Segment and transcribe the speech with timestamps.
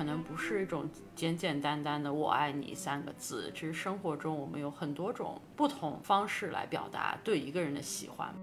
[0.00, 8.34] 可能不是一种简简单单的“我爱你”三个字，其实生活中我们有很多种不同方式来表达对一个人的喜欢。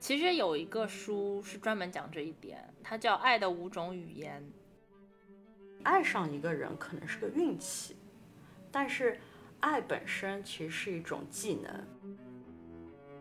[0.00, 4.42] 其实有一个书是专门讲这一点，它叫《爱的五种语言》。
[5.84, 7.94] 爱上一个人可能是个运气，
[8.72, 9.20] 但是
[9.60, 11.72] 爱本身其实是一种技能。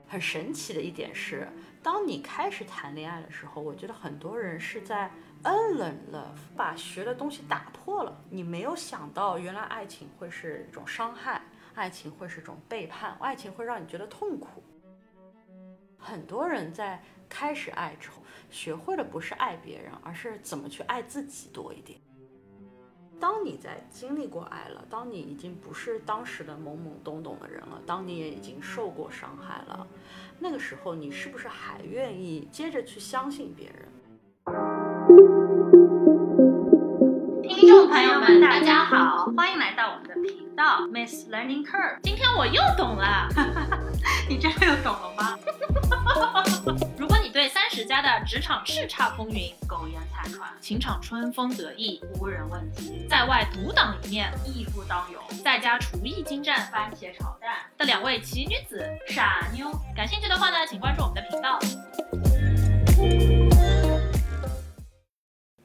[0.07, 1.47] 很神奇的一点是，
[1.83, 5.11] 当你开始谈恋爱的时候，我觉得很多人是在
[5.43, 8.21] 恩伦 love 把学的东西打破了。
[8.29, 11.41] 你没有想到，原来爱情会是一种伤害，
[11.75, 14.61] 爱情会是一种背叛，爱情会让你觉得痛苦。
[15.97, 21.99] 很多人在开始爱之后，学会的不是爱别人，而是怎么去爱自己多一点。
[23.19, 29.85] 当你在经历过爱了，当你已经不是当时的懵懵懂懂的人了，当你也已经受过伤害了，
[30.39, 33.87] 那个时候你是不是还愿意接着去相信别人？
[38.29, 41.99] 们，大家好，欢迎来到我们的频道 Miss Learning Curve。
[42.03, 43.27] 今天我又懂了，
[44.29, 45.35] 你真的又懂了吗？
[46.95, 61.59] 如果你对三十加的职场叱咤风云、苟延残喘、情场春风得意、无人问津，在外独当一面、义夫当勇，在家厨艺精湛、番茄炒蛋的两位奇女子傻妞，感兴趣的话呢，请关注我们的频道。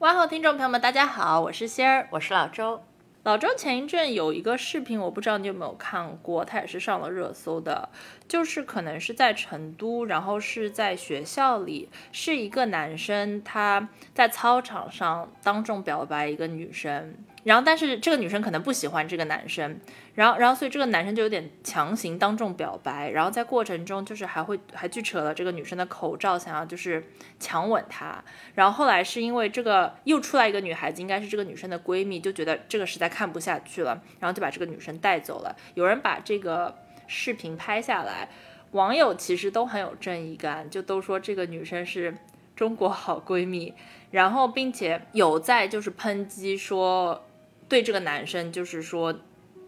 [0.05, 2.83] 哇哦，听众朋友们，大家好，我是仙儿，我是老周。
[3.23, 7.89] 老周前一阵有一个视频，我不知道你有没有看过，他也是上了热搜的，
[8.27, 17.15] 就是可能是在成都，然后是在学校里，是一个男生他在操场上当众表白一个女生。
[17.43, 19.79] 然后，但是这个女生可能不喜欢这个男生，
[20.15, 27.03] 然后，然后，所以这个男生就有点强行当众表白，然后在过程中就是还会还去扯了这个女生的口罩，想要就是
[27.37, 28.23] 强吻她。
[28.53, 35.53] 然后后来是因为这个又出来一个女孩子，应该是这个女生的闺蜜，就觉得这个实在看不下去了，然后就把这个女生带走了。
[35.73, 36.73] 有人把这个
[37.07, 38.29] 视频拍下来，
[38.71, 42.15] 网友其实都很有正义感，就都说这个女生是
[42.55, 43.73] 中国好闺蜜，
[44.11, 47.25] 然后并且有在就是抨击说。
[47.67, 49.11] 对这个男生，就是说，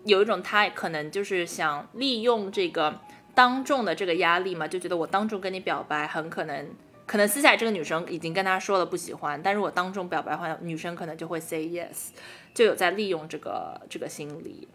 [0.07, 2.99] 有一种他可能就是想利用这个
[3.35, 6.67] 当众的这个压力嘛，就觉得我当众跟你表白，很可能，
[7.05, 12.09] 可能私下这个女生已经跟他说了不喜欢，但是我当众表白的话，女生可能就会 say yes，
[12.53, 14.67] 就有在利用这个这个心理。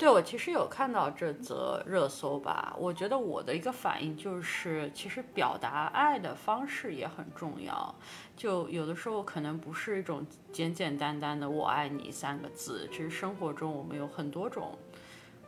[0.00, 2.74] 对，我其实有看到这则热搜吧。
[2.78, 7.94] 我觉得我的一个反应就是，其实表达爱的方式也很重要。
[8.34, 14.78] 就有的时候可能不是一种简简单单的“我爱你”三个字，其实生活中我们有很多种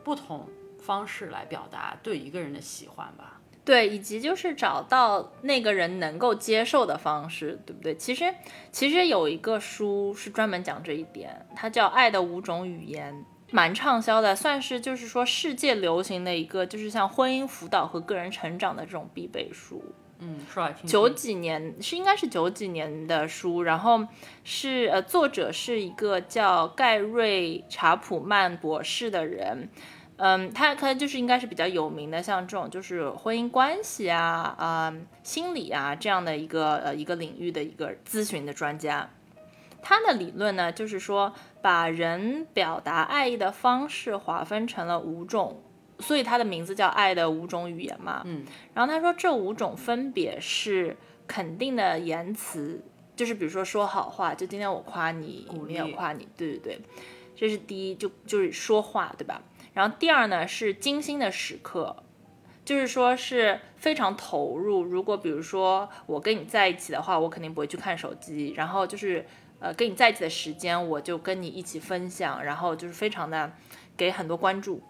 [0.03, 0.47] 不同
[0.77, 3.41] 方式来表达对一个人的喜欢吧。
[3.65, 7.95] 对，以及就是找到那个人能够接受的方式，对不对？
[7.95, 8.31] 其实，
[8.71, 13.15] 其实有一个书是专门讲这一点，它叫《爱的五种语言》。
[13.53, 19.93] 蛮畅销的，算是就是说世界流行的一个，就是像婚姻辅导和个人成长的这种必备书。
[20.17, 20.89] 嗯，说来听。
[20.89, 24.07] 九几年是应该是九几年的书，然后
[24.43, 29.69] 是呃作者是一个叫盖瑞查普曼博士的人，
[30.17, 34.91] 嗯，他可能就是应该是比较有名的，像这种就是婚姻关系啊啊
[35.21, 39.07] 心理啊这样的一个呃一个领域的一个咨询的专家。
[39.85, 45.63] 他的理论呢，就是说把人表达爱意的方式划分成了五种，
[45.97, 48.21] 所以它的名字叫《爱的五种语言》嘛。
[48.25, 48.43] 嗯，
[48.73, 52.83] 然后他说这五种分别是肯定的言辞，
[53.15, 56.81] 就是比如说说好话，就今天我夸你，没有夸你，对对对，
[57.33, 59.41] 这是第一，就就是说话，对吧？
[59.73, 61.95] 然后第二呢是精心的时刻，
[62.65, 64.83] 就是说是非常投入。
[64.83, 69.25] 如果比如说我跟你在一起的话，我肯定不会去看手机，然后就是。
[69.63, 73.49] 呃，跟你在一起的时间，我就跟你一起分享，然后就是非常的
[73.95, 74.83] 给很多关注，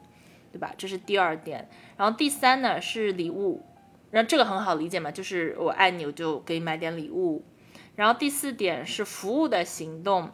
[0.52, 0.74] 对吧？
[0.76, 1.70] 这是第二点。
[1.96, 3.64] 然后第三呢是礼物，
[4.10, 7.46] 那这个很好理解嘛，就是我爱你，我就给你买点礼物。
[7.96, 10.32] 然后第四点是服务的行动，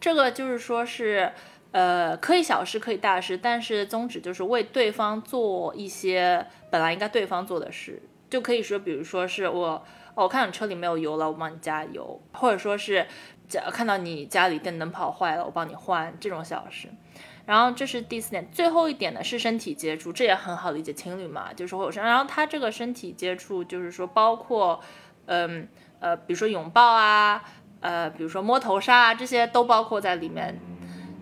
[0.00, 1.30] 这个就是说是
[1.70, 9.86] 呃可以小事可以大事，但是宗旨就是为对方做一些本来应该对方做的事，就可以说，比如说是我。
[10.24, 13.06] 我看你车里没有油了，我帮你加油，或者说是，
[13.70, 16.88] 看到你家里电灯泡坏了，我帮你换这种小事。
[17.44, 22.02] 然后这是第四点，最后一点呢是身体接触，这也很好理解，情侣嘛就是会有身。
[22.02, 24.80] 然后他这个身体接触就是说包括，
[25.26, 25.68] 嗯
[26.00, 27.44] 呃，比如说拥抱啊，
[27.80, 30.58] 呃，比如说摸头杀啊，这些都包括在里面。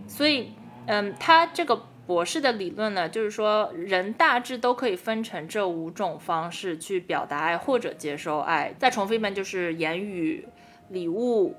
[0.07, 0.55] 所以，
[0.87, 8.75] 嗯，他这个博士的理论呢，就是说人大致都可以分成这五种方式去表达爱或者接受爱。
[8.79, 10.47] 再重复一遍，就是言语、
[10.91, 11.57] 礼物、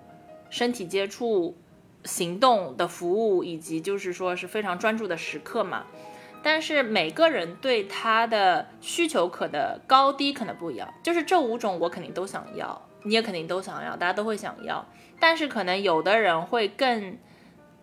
[0.49, 1.57] 身体接触、
[2.03, 5.85] 行动的服务，以及就是说是非常专注的时刻嘛。
[6.43, 14.85] 但是每个人对他的需求可能高低可能不一样，就是这五种我肯定都想要，你也肯定都想要，大家都会想要。
[15.19, 17.17] 但是可能有的人会更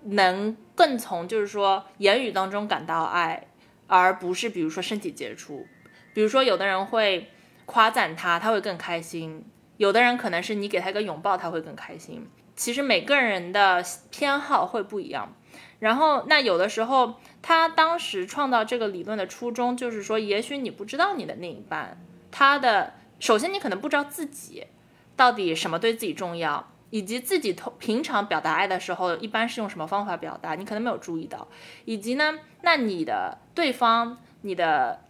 [0.05, 3.47] 能更从就是说言语当中感到爱，
[3.87, 5.67] 而不是比如说身体接触。
[6.15, 7.31] 比如说有的人会
[7.67, 9.43] 夸赞他，他会更开心；
[9.77, 12.29] 有的人可能是你给他一个拥抱，他会更开心。
[12.55, 15.35] 其实每个人的偏好会不一样。
[15.79, 17.15] 然后那有的时候。
[17.45, 24.69] 他当时创造这个理论的初衷，就是说，也许你不知道你的另一半，他的首先你可能不知道自己
[25.17, 31.49] 到底什么对自己重要，以及自己通平常表达爱的时候，一般是用什么方法表达，你可能没有注意到，
[31.87, 35.01] 以及呢，那你的对方，你的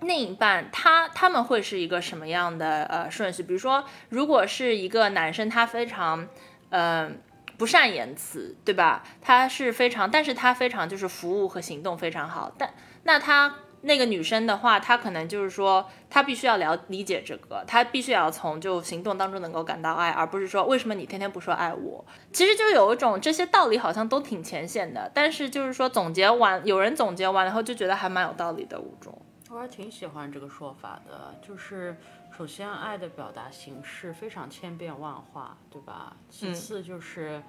[0.00, 3.42] 另一半，他他们会是一个什么样的呃顺序？
[3.42, 6.28] 比如说，如果是一个男生，他非常，
[6.70, 7.20] 嗯。
[7.58, 9.02] 不善言辞，对吧？
[9.22, 12.52] 他是非常，但是他非常就是服务和行动非常好。
[12.58, 12.74] 但
[13.04, 13.54] 那他
[13.86, 22.04] 那个女生的话，她可能就是说，她必须要了理解这个，她必须要从就行动当中能够感到爱，而不是说为什么你天天不说爱我。
[22.32, 29.16] 其实就有一种这些道理好像都挺浅显的，但是就是说总结完，有人总结完了后就觉得还蛮有道理的五种。
[29.48, 31.96] 我还挺喜欢这个说法的，就是。
[32.36, 36.14] 首先，爱的表达形式非常千变万化，对吧？
[36.28, 37.42] 其次就是，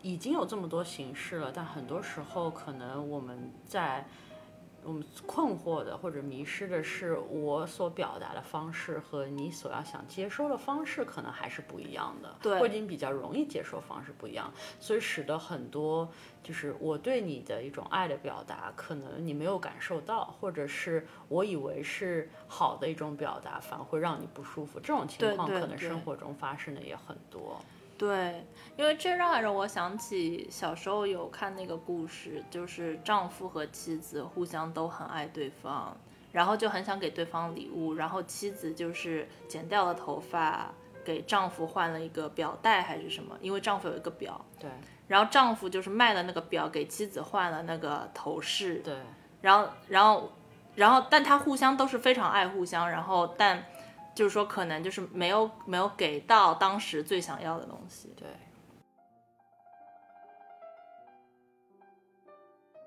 [0.00, 4.06] 已经有这么多形式了，但很多时候可能我们在。
[4.84, 16.08] 我们困惑的或者迷失的是，我所表达的方式和你所要想接收的方式可能还是不一样的，对，或者你比较容易接受方式不一样，所以使得很多
[16.42, 24.80] 就是我对你的一种爱的表达，可能你没有感受到，或者是我以为是好的一种表达，反而会让你不舒服。
[24.80, 27.60] 这种情况可能生活中发生的也很多。
[27.60, 27.81] 对，
[28.76, 35.96] 因为这让让我想起小时候有看那个故事，就是丈夫和妻子互相都很爱对方，
[36.32, 40.72] 然后就很想给对方礼物，然后妻子就是剪掉了头发
[41.04, 44.70] 给丈夫换了一个表带还是什么，因为丈夫有一个表，对，
[45.08, 48.96] 然后丈夫就是卖了那个表给妻子换了那个头饰，对，
[49.42, 50.32] 然后然后
[50.74, 53.64] 然后但他互相都是非常爱互相，然后但。
[54.14, 58.12] 就是说，可能就是没有没有给到当时最想要的东西。
[58.16, 58.28] 对。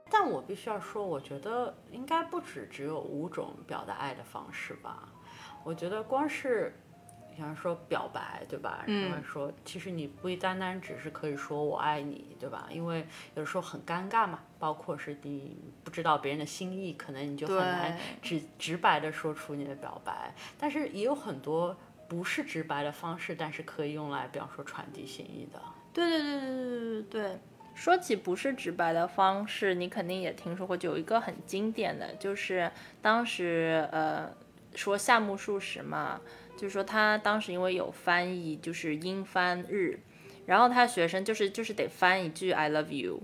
[0.09, 5.09] 但我必须要说，我觉得应该不止只有五种表达爱的方式吧。
[5.63, 6.79] 我觉得光是。
[7.35, 8.83] 比方说表白，对吧？
[8.87, 12.69] 他们说其实你不单单只是可以说我爱你，对吧？
[12.71, 13.05] 因为
[13.35, 20.33] 有时候很尴尬嘛，包括是你不知道别人的心意，可能你就很难直直白的说出你的表白。
[20.57, 21.75] 但是也有很多
[22.07, 25.61] 不是直白的方式，但是可以用来比方说传递心意的。
[25.91, 27.39] 对对对对对对对，
[27.73, 32.71] 说起不是直白的方式，你肯定也听说过，就有一个很经典的就是
[33.01, 34.31] 当时呃
[34.73, 36.21] 说夏目漱石嘛。
[36.57, 39.99] 就是说，他当时因为有翻译，就是英翻日，
[40.45, 43.21] 然后他学生就是就是得翻一句 I love you，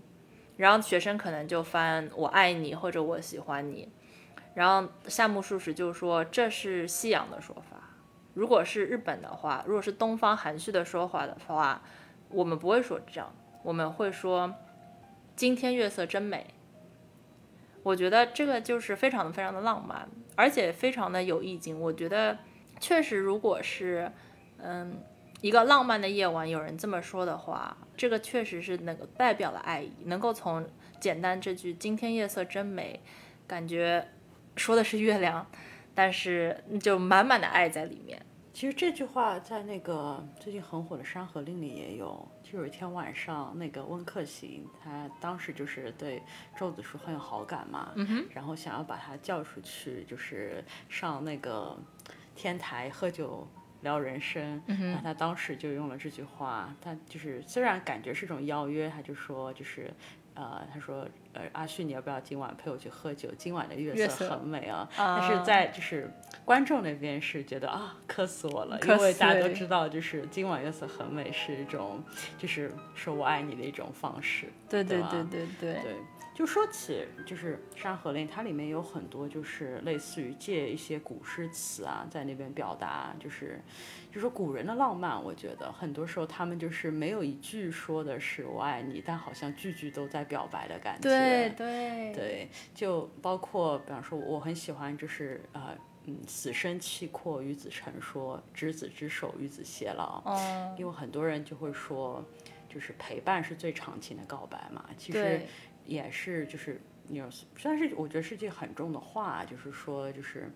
[0.57, 3.87] 然后学生可能就翻我爱你或者我喜欢你，
[4.53, 7.95] 然后夏目漱石就说这是西洋的说法，
[8.33, 11.81] 如果是日本的话，如果是东方含蓄的说法的话，
[12.27, 14.53] 我们不会说这样，我们会说
[15.37, 16.53] 今天月色真美。
[17.83, 21.79] 我觉得这个就是非常的非常的浪漫，而且非常的有意境。
[21.79, 22.37] 我觉得。
[22.81, 24.11] 确实，如果是，
[24.57, 25.01] 嗯，
[25.39, 30.67] 一个浪漫的夜晚，有人这么说的话，这个确实是那个代表了爱意，能够从
[30.99, 32.99] 简单这句“今天夜色真美”，
[33.47, 34.07] 感觉
[34.55, 35.45] 说的是月亮，
[35.93, 38.19] 但是就满满的爱在里面。
[38.53, 42.27] 其实这句话在那个最近很火的《山河令》里也有。
[42.43, 46.21] 就有一天晚上，那个温客行，他当时就是对
[46.57, 47.93] 周子舒很有好感嘛，
[48.33, 51.77] 然后想要把他叫出去，就是上那个。
[52.35, 53.47] 天台喝酒
[53.81, 56.73] 聊人生，那他当时就用了这句话。
[56.81, 59.91] 他就是虽然感觉是种邀约，他就说就是，
[60.33, 63.29] 呃，他说，呃，阿旭你要不要今晚陪我去喝酒？
[63.37, 64.87] 今晚的月色很美啊。
[64.97, 66.11] 但是在就是
[66.43, 72.03] 观众那边是觉得啊，磕死我了，磕因为大家都知道，就是今晚月色很美是一种，
[72.37, 74.47] 就是说我爱你的一种方式。
[74.69, 75.95] 对对对对对，对，
[76.33, 83.59] 就说起就是《山河令》，它里面有很多就是类似于借一些古诗词啊，在那边表达，就是
[84.11, 85.21] 就说古人的浪漫。
[85.21, 91.09] 我觉得很多时候他们就是没有一句说的是我爱你，但好像句句都在表白的感觉。
[91.09, 95.75] 对对对对，就包括比方说，我很喜欢就是呃。
[96.05, 100.19] 嗯，死生契阔，与子成说，执子之手，与子偕老。
[100.25, 102.25] 嗯，因为很多人就会说，
[102.67, 104.83] 就是陪伴是最长情的告白嘛。
[104.97, 105.39] 其实
[105.85, 106.81] 也是就是
[107.17, 110.49] 有，虽然是我觉得是句很重的话，就是说就是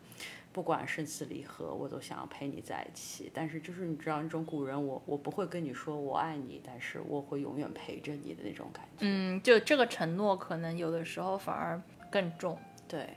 [0.53, 3.31] 不管生死离合，我都想要陪你在一起。
[3.33, 8.99] 但是就是你知道那种古人，我我不会跟你说我爱你，但是我会永远陪着你的那种感觉。
[9.01, 12.57] 嗯，就这个承诺，可能有的时候反而更重。
[12.87, 13.09] 对，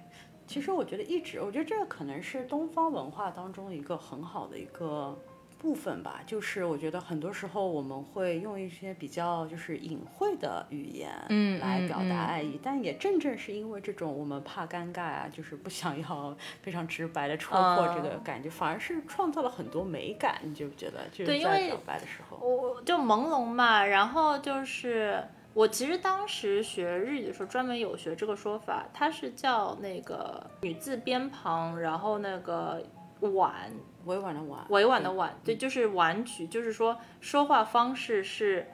[0.47, 5.17] 其实我觉得一直，我觉得这个可能是东方文化当中一个很好的一个
[5.59, 6.21] 部分吧。
[6.27, 12.59] 就是我觉得很多时候我们会用一些比较就是隐晦的语言，嗯嗯来表嗯达爱意。
[12.63, 20.39] 但也正正是因为这种我们怕尴尬啊，就是不想要非常直白的戳破这个嗯感觉，反而是创造了很多美感。
[20.43, 21.07] 你觉不觉得？
[21.13, 25.23] 就是在表白的时候，我就朦胧嘛，然后就是
[25.55, 32.81] 我其实当时学日语的时候，专门有学这个说法，它是叫那个女字边旁，然后那个
[33.21, 33.71] 婉，
[34.05, 38.67] 委婉的婉，委婉的婉，对，就是婉曲，就是说说话方式是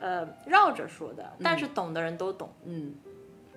[0.00, 2.52] 呃绕着说的，但是懂的人都懂。
[2.64, 2.94] 嗯，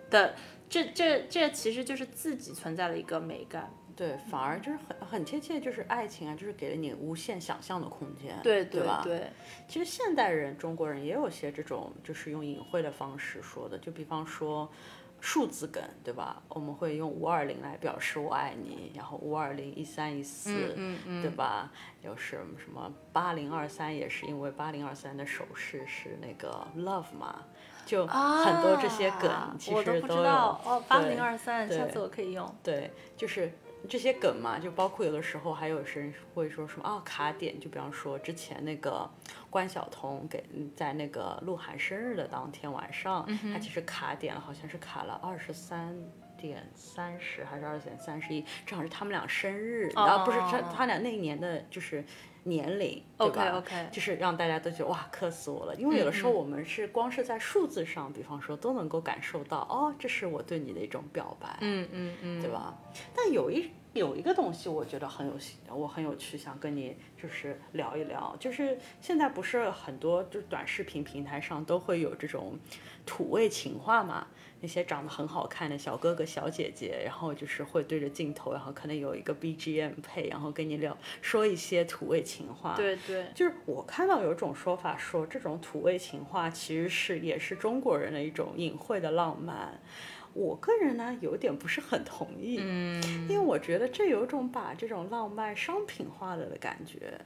[0.09, 0.33] 的，
[0.69, 3.71] 这这这其实就是自己存在的一个美感。
[3.93, 9.01] 对，反而就是很很贴切，就是爱情啊，就是给了你无限想象的空间，对对吧？
[9.03, 9.29] 对，
[9.67, 14.67] 其实现代人，中国人也有些这种，就是用隐晦的方式说的，就比方说
[15.21, 16.41] 数字梗，对吧？
[16.49, 20.75] 我们会用五二零来表示我爱你，然后五二零一三一四，
[21.21, 21.71] 对吧？
[22.01, 27.43] 有什么什么八零二三，也是因为八零二三的手势是那个 love 嘛，
[27.85, 30.23] 就很多这些梗啊其我都不知实有。
[30.23, 32.55] 道哦，八对零二三，下次我可以用。
[32.63, 33.53] 对，就是
[33.89, 39.09] 这些梗嘛，就包括有的时候还有人会说什么啊卡点，就比方说之前那个
[39.49, 40.43] 关晓彤给
[40.75, 45.95] 在那个鹿晗生日的当天晚上，他其实卡点了，好像是卡了二十三。
[46.37, 52.03] 点三十还是二十点三十一，正好是他们俩生日，然后不是他哦他俩那一年的就是
[52.43, 62.73] 年龄，对吧？OK，OK 就是让大家都觉得哇磕死我了，因为有的时候我们是光是在数字上，比方说都能够感受到哦，这是我对你的一种表白，嗯嗯嗯，对吧？
[63.15, 65.33] 但有一有一个东西，我觉得很有
[65.75, 72.57] 我很有趣，想跟你就是聊一聊，就是现在不是很多就是短视频平台上都会有这种
[73.05, 74.27] 土味情话嘛？
[74.63, 82.75] 那些长得很好看的小哥哥小姐姐，然后就是会对着镜头，然后可能有一个 BGM 配，然后跟你聊说一些土味情话。
[82.75, 89.81] 对对，就是我看到有一种说法说，这种土味情话其实是也是中国人的一种隐晦的浪漫。
[90.33, 97.19] 我个人呢有点不是很同意，嗯，因为我觉得这有种把这种浪漫商品化了的感觉。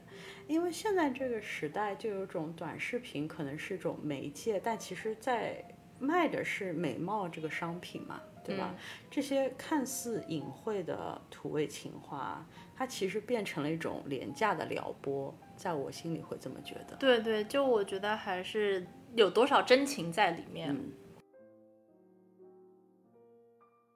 [0.48, 5.64] 因为现在这个时代就有种短视频可能是一种媒介，但其实在
[5.98, 8.74] 卖的是美貌这个商品嘛，对吧？
[9.10, 12.46] 这些看似隐晦的土味情话，
[12.76, 16.94] 它其实变成了一种廉价的撩拨，在我心里会这么觉得。
[16.96, 20.70] 对对，就我觉得还是有多少真情在里面。
[20.70, 20.92] 嗯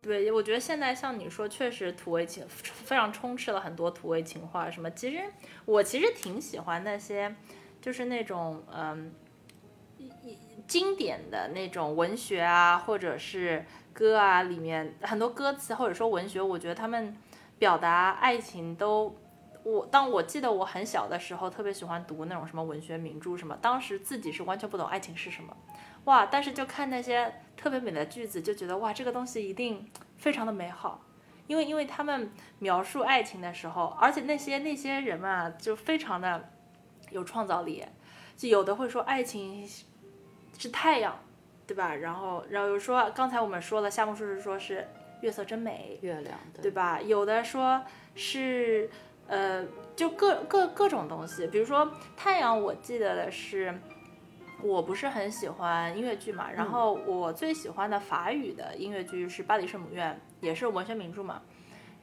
[0.03, 4.91] 对，我觉得现在像你说，确实土味情非常充斥了很多土味情话什么。
[4.93, 5.23] 其实
[5.67, 7.35] 我其实挺喜欢那些，
[7.83, 9.13] 就是那种嗯，
[9.99, 10.11] 一
[10.67, 17.15] 经典的那种文学啊，或者是歌啊，里面很多歌词或者说文学，我觉得他们
[17.59, 19.15] 表达爱情都。
[19.63, 25.55] 我当我记得我很小的时候，特别喜欢读那种什么文学名著什么，当时自己是完全不懂爱情是什么，
[26.05, 26.27] 哇！
[26.27, 31.05] 但是就看那些特别美的句子，就觉得哇，这个东西一定非常的美好，
[31.47, 36.49] 因为因为他们描述爱情的时候，而且那些那些人嘛，就非常的
[37.11, 37.85] 有创造力，
[38.37, 39.69] 就有的会说爱情
[40.57, 41.19] 是太阳，
[41.67, 41.95] 对吧？
[41.95, 44.89] 然后然后又说刚才我们说了，夏目漱石说是
[45.21, 47.01] 月色真美，月亮的，对吧？
[47.01, 48.89] 有的说是
[49.29, 53.79] 呃，就各各各种东西，比如说太阳，我记得的是。
[54.63, 61.43] 我不是很喜欢音乐剧嘛，然后我最喜欢的法语的音乐剧是《巴黎圣母院》，也是文学名著嘛。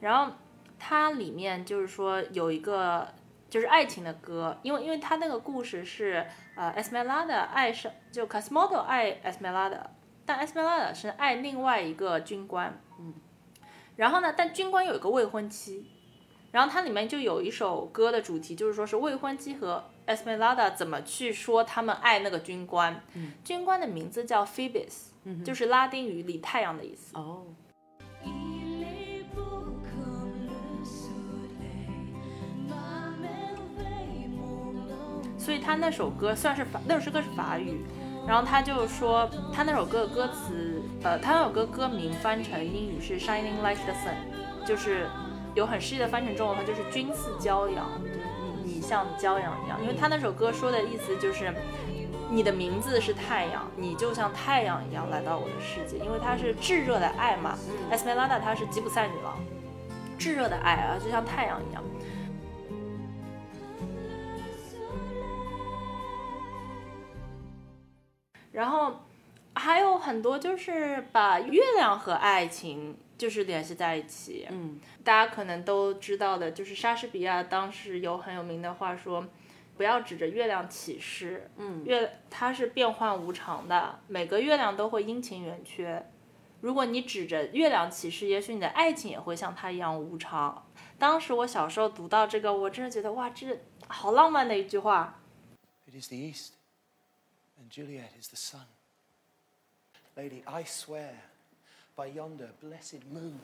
[0.00, 0.32] 然后
[0.78, 3.08] 它里面就是说有一个
[3.50, 9.80] 就是爱情的歌，因为因为它那个故事是呃 Esmeralda 爱上就 Cosmodo 爱 Esmeralda，
[10.24, 13.14] 但 Esmeralda 是爱另外一个军官，嗯，
[13.96, 15.90] 然后呢，但军官有一个未婚妻，
[16.52, 23.00] 然后它里面就有一首歌的主题，就是说是未婚妻和 Esmeralda 怎么去说他们爱那个军官。
[23.44, 27.16] 军官的名字叫 Phoebus，、就是拉丁语里太阳的意思。
[27.16, 27.44] 哦.
[35.38, 37.80] 所以他那首歌虽然是法，那首歌是法语，
[38.26, 45.08] 然后他就说他那首歌的歌词，呃，他那首歌歌名翻成英语是 Shining Like the Sun，就是
[45.54, 47.88] 有很诗意的翻成中文的话就是君似骄阳，
[48.88, 51.52] 像骄阳一样，因为他那首歌说的意思就是。
[52.30, 57.56] 你的名字是太阳，你就像太阳一样来到我的世界，因为它是炙热的爱嘛。
[57.90, 59.38] Esmeralda 她是吉普赛女郎，
[60.18, 61.82] 炙热的爱啊，就像太阳一样。
[68.52, 68.92] 然后
[69.54, 74.46] 还有很多就是把月亮和爱情就是联系在一起。
[74.48, 79.26] 嗯，大家可能都知道的，就是莎士比亚当时有很有名的话说，
[79.76, 81.50] 不要指着月亮起誓。
[81.56, 86.10] 嗯月它是变幻无常的，每个月亮都会阴晴圆缺。
[86.60, 90.66] 如果你指着月亮起誓，也许你的爱情也会像它一样无常。
[90.98, 95.20] 当时我小时候读到这个，我真的觉得哇，这好浪漫的一句话。
[95.86, 96.50] It is the east,
[97.58, 98.66] and Juliet is the sun.
[100.16, 101.12] Lady, I swear
[101.97, 103.39] by yonder blessed moon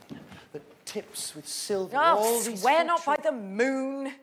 [0.54, 4.14] that tips with silver all Oh, these swear not by fortunes- the moon,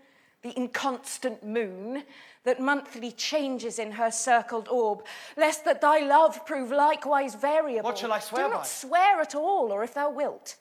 [0.42, 2.04] the inconstant moon
[2.44, 5.04] that monthly changes in her circled orb,
[5.36, 7.82] lest that thy love prove likewise variable.
[7.88, 8.56] What shall I swear Do by?
[8.56, 10.56] not swear at all, or if thou wilt.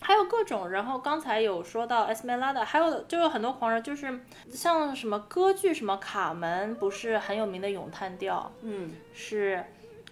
[0.00, 4.20] 还有各种，然后刚才有说到 Esmeralda，还有就有很多狂人，就是
[4.52, 9.64] 像什么歌剧，什么卡门，不是很有名的咏叹调，嗯，是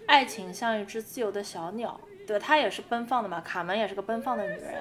[0.05, 4.74] 爱情像一只自由的小鸟， 对，她也是奔放的嘛，卡门也是个奔放的女人，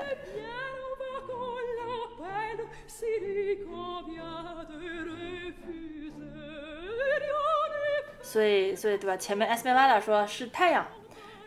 [8.22, 9.16] 所以所以对吧？
[9.16, 10.86] 前面 Esmeralda 说是太阳。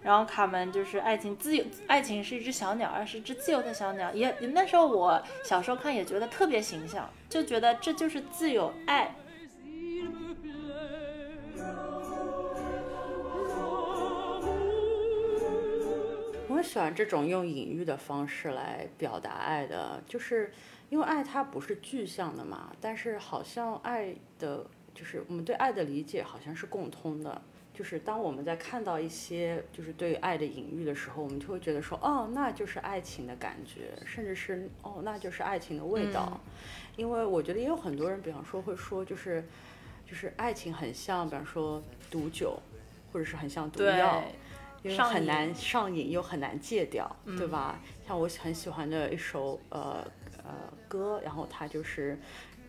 [0.00, 4.12] 然后卡门就是爱情自由，爱情是一只小鸟，而是一只自由的小鸟。
[4.12, 9.12] 也那时候我小时候看也觉得特别形象，就觉得这就是自由爱。
[16.58, 20.52] 我喜欢这种用隐喻的方式来表达爱的，就是
[20.90, 27.40] 因为爱它不是具象的嘛，但是好像爱的，就是我们对爱的理解好像是共通的。
[27.72, 36.40] 就是当我们在看到一些就是对于爱的隐喻的时候，我们就会觉得说，哦，那就是爱情的感觉，甚至是哦，那就是爱情的味道。
[36.96, 39.44] 因为我觉得也有很多人，比方说会说，就是
[40.04, 42.58] 就是爱情很像，比方说毒酒，
[43.12, 44.24] 或者是很像毒药。
[44.82, 47.80] 因为上很难上瘾又很难戒掉，对吧？
[48.06, 50.06] 像我很喜欢的一首呃
[50.44, 50.52] 呃
[50.86, 52.18] 歌，然后它就是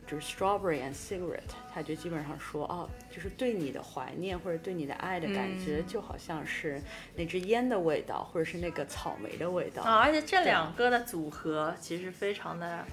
[0.08, 6.82] 就是 Strawberry and Cigarette，它就基本上说哦，就是对你的怀念或者对你的爱的感觉，就好像是
[7.16, 9.84] 那支烟的味道，或者是那个草莓的味道。
[9.84, 12.84] 啊，而且这两个的组合其实非常的，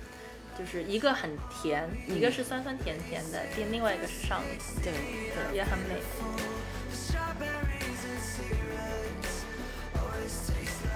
[0.59, 5.97] 就是一个很甜，一个是酸酸甜甜的，另另外一个是上瘾，对对，也很美。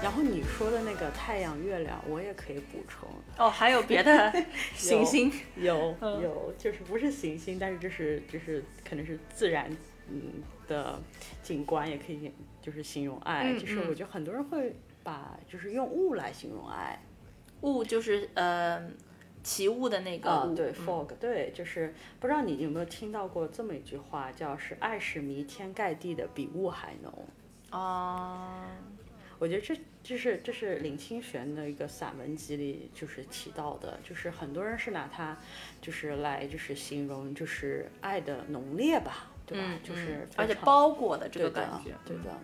[0.01, 3.07] 然后你说的那个太阳、月亮，我也可以补充。
[3.37, 4.33] 哦，还有别的
[4.75, 9.69] 行星， 有嗯有，就是不是行星，但是这是就是可能是自然
[10.09, 10.99] 嗯的
[11.43, 13.43] 景观，也可以就是形容爱。
[13.53, 16.99] 嗯就是我觉得很多人会把就是用雾来形容爱。
[17.61, 18.81] 雾就是呃
[19.43, 27.13] 起雾的那个对嗯，fog，对，就是不知道你有没有听到过这么一句话，叫是爱是弥天盖地的，比雾还浓。
[27.71, 28.65] 哦，
[29.41, 35.35] 我觉得这这是这是林清玄的一个散文集里就是提到的，就是很多人是拿它
[35.81, 39.63] 就是来就是形容就是爱的浓烈吧，对吧？
[39.67, 42.37] 嗯，就是嗯而且包裹的这个感觉，嗯对的，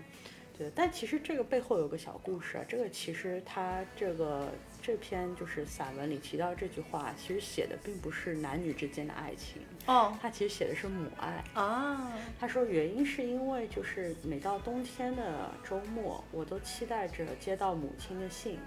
[0.57, 0.71] 对。
[0.73, 4.49] 但其实这个背后有个小故事啊，这个其实他这个
[4.87, 11.43] 这篇就是散文里提到这句话，其实写的并不是男女之间的爱情，哦他其实写的是母爱。
[11.55, 18.57] 啊，他说原因是因为就是每到冬天的周末，我都期待着接到母亲的信。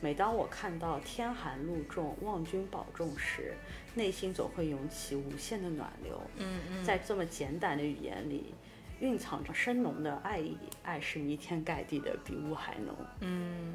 [0.00, 3.52] 每当我看到天寒路重，望君保重时，
[3.94, 6.18] 内心总会涌起无限的暖流。
[6.38, 8.54] 嗯嗯，在这么简短的语言里，
[9.00, 10.56] 蕴藏着深浓的爱意。
[10.82, 12.94] 爱是弥天盖地的，比雾还浓。
[13.20, 13.74] 嗯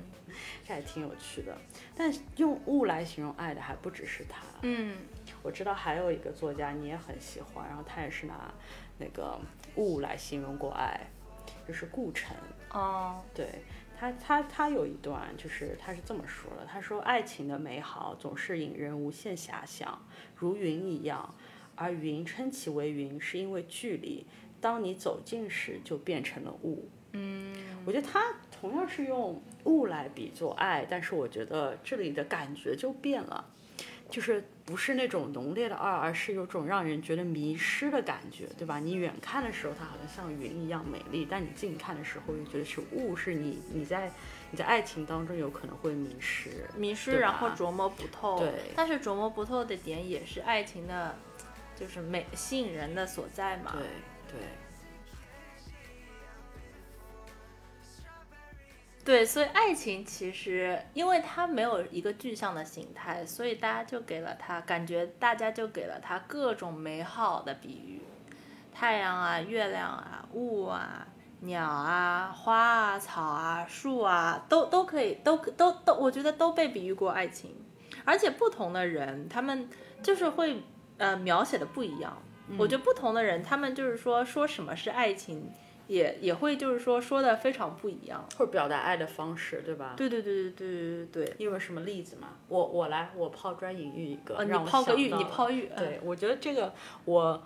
[0.65, 1.57] 这还挺有趣的。
[1.95, 4.41] 但用雾来形容爱的还不只是他。
[4.61, 4.97] 嗯
[5.43, 8.53] 我知道还有一个作家你也很喜欢，然后他也是拿
[8.97, 9.39] 那个
[9.75, 11.07] 雾来形容过爱，
[11.67, 12.35] 就是顾城。
[12.71, 13.47] 哦，对
[13.97, 20.01] 他他他有一段就是他是这么说的，他说爱情的美好总是引人无限遐想，
[20.35, 21.35] 如云一样，
[21.75, 24.25] 而云称其为云是因为距离，
[24.61, 26.87] 当你走近时就变成了雾。
[27.13, 27.53] 嗯，
[27.85, 33.43] 我觉得他同样是用雾来比作爱，但是我觉得这里的感觉就变了。
[34.09, 38.77] 就是不是那种浓烈的爱，而是有种让人觉得迷失的感觉，对吧？
[38.77, 44.11] 你远看的时候，它好像像云一样美丽，但你近看的时候又觉得是雾，是你你在
[44.51, 48.37] 你在爱情当中有可能会迷失，迷失，然后琢磨不透。
[48.37, 51.15] 对但是琢磨不透的点也是爱情的，
[51.73, 53.71] 就是美吸引人的所在嘛。
[53.77, 53.87] 对
[54.31, 54.39] 对，
[59.03, 68.01] 对，所以爱情其实因为它没有一个具象的形态，所以大家就给了它感觉，大家就给了它各种美好的比喻，
[68.73, 71.05] 太阳啊、月亮啊、雾啊、
[71.41, 77.53] 鸟啊、花啊、草啊、树啊，都都可以，都都都，我觉得都被比喻过爱情，
[78.05, 79.67] 而且不同的人，他们
[80.01, 80.63] 就是会
[80.97, 82.15] 呃描写的不一样。
[82.57, 85.51] 我觉得不同的人，他们就是说说什么是爱情，
[85.87, 88.27] 也也会就是说说的非常不一样。
[88.37, 89.93] 或者表达爱的方式，对吧？
[89.95, 91.35] 对对对对对对对。
[91.37, 92.29] 你有什么例子吗？
[92.47, 96.73] 我我来，我抛砖引玉一个，呃，你让我抛个玉，你抛玉，对，我觉得这个
[97.05, 97.41] 我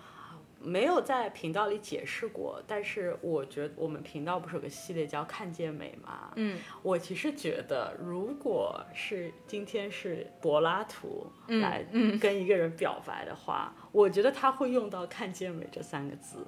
[0.66, 6.32] 没有在频道里解释过，但是我觉得我们频道不是有个系列叫“看见美”吗？
[6.36, 11.86] 嗯，我其实觉得，如果是今天是柏拉图嗯来
[12.20, 16.46] 跟一个人表白的话，我觉得他会用到“看见美”这三个字。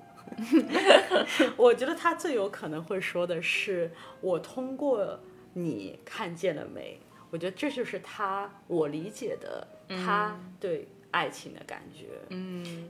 [1.55, 5.19] 我觉得他最有可能会说的是：“我通过
[5.53, 6.99] 你看见了美。”
[7.29, 12.05] 我觉得这就是他我理解的他对爱情的感觉。
[12.29, 12.89] 嗯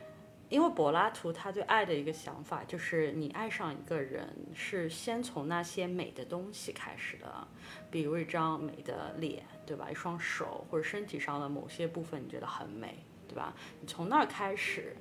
[0.49, 7.47] 因为柏拉图他对爱的一个想法就是，你爱上一个人是先从那些美的东西开始的，
[7.91, 9.89] 比如一张美的脸，对吧？
[9.91, 13.53] 一双手或者身体上的某些部分你觉得很美，对吧？
[13.81, 14.95] 你从那儿开始，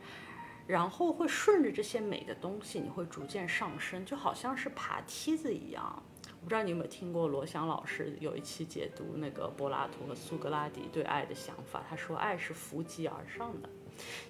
[0.67, 6.03] 然后会顺着这些美的东西，你会逐渐上升，就好像是爬梯子一样。
[6.41, 13.69] 我不知道你有没有听过罗翔老师有一期解读那个柏拉图和苏格拉底对爱的想法，他说爱是扶级而上的。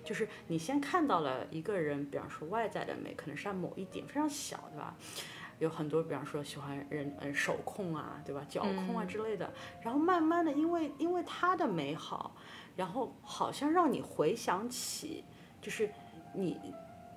[0.05, 4.95] 就是你先看到了一个人，比方说外在的美，可能是他某一点非常小，对吧？
[5.59, 8.45] 有很多，比方说喜欢人，嗯，手控啊，对吧？
[8.49, 9.51] 脚控啊之类的。
[9.83, 12.37] 然后慢慢的，因为因为他的美好，
[12.77, 15.25] 然后好像让你回想起，
[15.63, 15.91] 就是
[16.35, 16.61] 你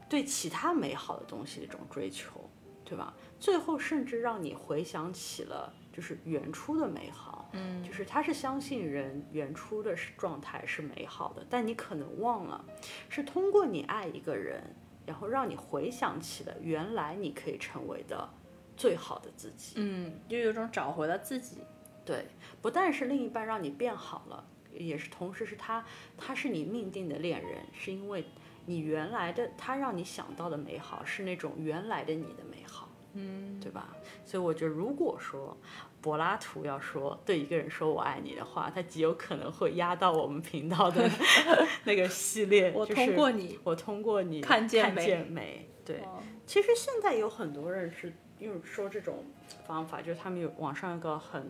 [0.08, 2.50] 对其他美好的东西的一种追求，
[2.86, 3.14] 对吧？
[3.40, 12.64] 最后甚至让你回想起了就是原初的美好，嗯就是他是相信人原初的是状态是美好的，但你可能忘了，
[13.10, 14.64] 是通过你爱一个人，
[15.06, 18.30] 然后让你回想起了原来你可以成为的
[18.78, 19.74] 最好的自己。
[19.78, 21.58] 嗯，就有种找回了自己。
[22.06, 22.26] 对，
[22.62, 25.86] 不但是另一半让你变好了，也是同时是他，
[26.18, 28.26] 他是你命定的恋人，是因为
[28.66, 33.96] 你原来的他让你想到的美好是那种原来的你的美好，嗯，对吧？
[34.26, 35.56] 所以我觉得，如果说
[36.02, 41.10] 柏拉图要说对一个人说我爱你的话，他极有可能会压到我们频道的
[41.84, 42.72] 那个系列。
[42.74, 45.70] 我就是通过你我通过你看见美见美。
[45.86, 49.24] 对，哦其实现在有很多人是用说这种
[49.68, 51.46] 方法，就是他们有网上一个很，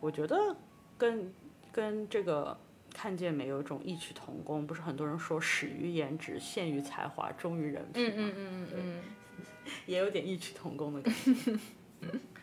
[0.00, 0.56] 我觉得
[0.96, 1.34] 跟
[1.72, 2.56] 跟这个
[2.94, 4.66] 看见美有一种异曲同工。
[4.66, 8.12] 不是很多人说始于颜值，陷于才华，忠于人品吗？
[8.16, 9.02] 嗯嗯嗯嗯嗯，
[9.86, 11.58] 也有点异曲同工的感觉。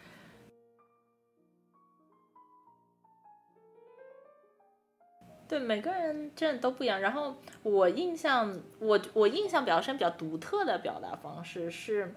[5.54, 7.00] 对，每个人真的都不一样。
[7.00, 12.12] 然后我印象，我我印象比较深、比较独特的表达方式是，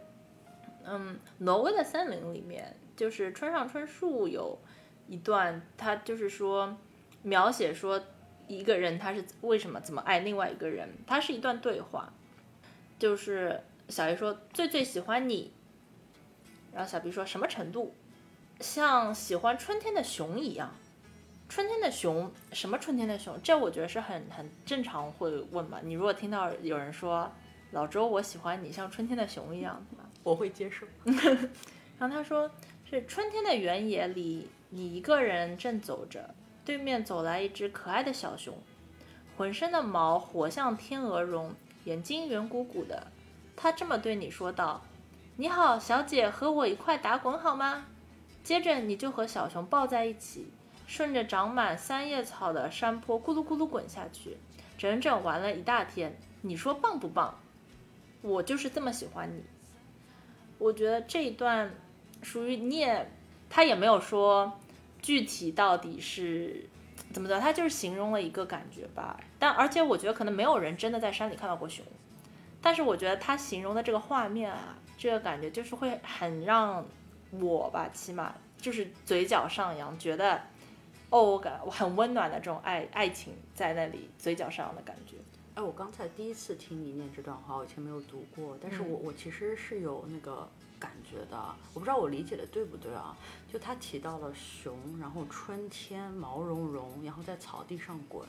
[0.83, 4.59] 嗯，挪威的森林里面，就是村上春树有
[5.07, 6.79] 一段，他就是说
[7.21, 8.03] 描写说
[8.49, 12.11] 一个人他是为什么怎么爱另外一个人，他是一段对话，
[12.99, 15.53] 就是小 A 说最最喜欢你，
[16.73, 17.93] 然后小 B 说什么程度，
[18.61, 20.73] 像喜欢春天的熊一样。
[21.49, 23.41] 春天的熊，什么春天的熊？
[23.43, 25.81] 这我觉得是很很正常会问吧。
[25.83, 27.31] 你如果听到有人说
[27.71, 30.05] 老周，我喜欢你像春天的熊一样，对吧？
[30.23, 30.87] 我会接受。
[31.99, 32.51] 然后他说
[32.85, 38.55] 是春天的原野里，你一个人正走着，对面走来一只可爱的小熊，
[39.37, 41.55] 浑身的毛活像天鹅绒，
[41.85, 43.07] 眼睛圆鼓鼓的。
[43.55, 44.83] 他这么对你说道
[45.37, 47.87] ：“你好，小姐，和我一块打滚好吗？”
[48.45, 50.49] 接着你就和小熊抱在一起，
[50.87, 54.37] 顺着长满三叶草的山坡咕噜咕噜滚下去，
[54.79, 56.17] 整整玩了一大天。
[56.43, 57.39] 你说棒不棒？
[58.23, 59.43] 我就是这么喜欢你。
[60.59, 61.71] 我觉得这一段
[62.23, 63.11] 属于你也
[63.51, 64.59] 他也没有说
[65.03, 66.69] 具体到底是
[67.13, 69.19] 怎么的，他就是形容了一个感觉吧。
[69.39, 71.85] 但而且我觉得可能没有人真的在山里看到过熊，
[72.63, 76.87] 但是我觉得他形容的这个画面啊，这个感觉就是会很让
[77.33, 80.41] 我吧，起码就是嘴角上扬，觉得
[81.11, 85.17] 哦，我感我很温暖的这种爱爱情在那里嘴角上扬的感觉。
[85.55, 90.47] 哎，我刚才第一次听你念这段话，我以前没有读过，但是我我其实是有那个
[90.79, 91.39] 感觉的，
[91.73, 93.17] 我不知道我理解的对不对啊？
[93.51, 98.27] 就他提到了熊，然后春天毛茸茸，然后在草地上滚，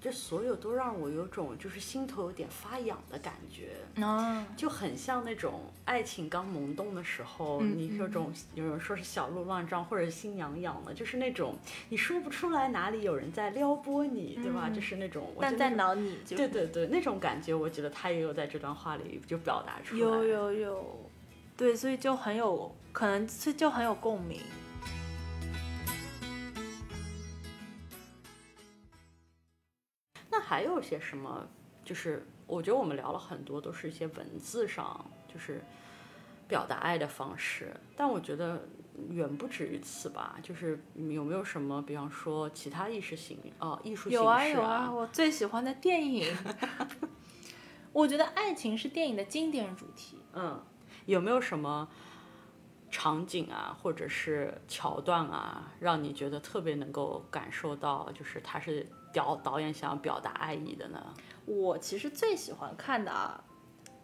[0.00, 3.70] 这所有都让我有种就是心头有点发痒的感觉。
[4.02, 11.56] 啊，就很像那种爱情刚萌动的时候，嗯你有种有人说是小鹿乱撞或者心痒痒的，就是那种
[11.88, 14.70] 你说不出来哪里有人在撩拨你，对吧？
[14.70, 20.00] 就是那种，但在得那种脑里就对对对，那种感觉，我觉得他也有在这段话里就表达出来。
[20.00, 21.10] 有有有，
[21.56, 24.40] 对，所以就很有可能，所以就很有共鸣。
[30.48, 31.44] 还有些什么？
[31.84, 35.60] 就是我觉得我们聊了很多，都是一些文字上就是
[36.46, 38.68] 表达爱的方式，但我觉得
[39.10, 40.36] 远不止于此吧。
[40.42, 46.32] 就是有没有什么，比方说其他意识形哦艺术形式有啊有啊，我最喜欢的电影，
[47.92, 50.18] 我觉得爱情是电影的经典主题。
[50.34, 50.62] 嗯，
[51.06, 51.88] 有没有什么
[52.90, 61.14] 场景啊，或者是桥段啊，让你觉得特别能够感受到，就是它是导导演想要表达爱意的呢？
[61.46, 63.42] 我其实最喜欢看的啊，